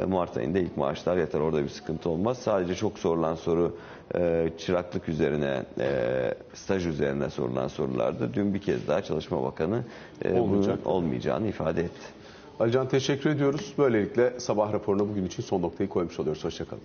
e, 0.00 0.04
Mart 0.04 0.36
ayında 0.36 0.58
ilk 0.58 0.76
maaşlar 0.76 1.16
yeter. 1.16 1.40
Orada 1.40 1.62
bir 1.64 1.68
sıkıntı 1.68 2.08
olmaz. 2.10 2.38
Sadece 2.38 2.74
çok 2.74 2.98
sorulan 2.98 3.34
soru 3.34 3.76
e, 4.14 4.50
çıraklık 4.58 5.08
üzerine, 5.08 5.62
e, 5.80 6.34
staj 6.54 6.86
üzerine 6.86 7.30
sorulan 7.30 7.68
sorulardı. 7.68 8.34
Dün 8.34 8.54
bir 8.54 8.60
kez 8.60 8.88
daha 8.88 9.02
Çalışma 9.02 9.42
Bakanı 9.42 9.84
e, 10.24 10.40
bunun 10.40 10.80
olmayacağını 10.84 11.48
ifade 11.48 11.80
etti. 11.80 12.17
Alican 12.60 12.88
teşekkür 12.88 13.30
ediyoruz. 13.30 13.72
Böylelikle 13.78 14.40
sabah 14.40 14.72
raporuna 14.72 15.08
bugün 15.08 15.26
için 15.26 15.42
son 15.42 15.62
noktayı 15.62 15.88
koymuş 15.88 16.20
oluyoruz. 16.20 16.44
Hoşçakalın. 16.44 16.82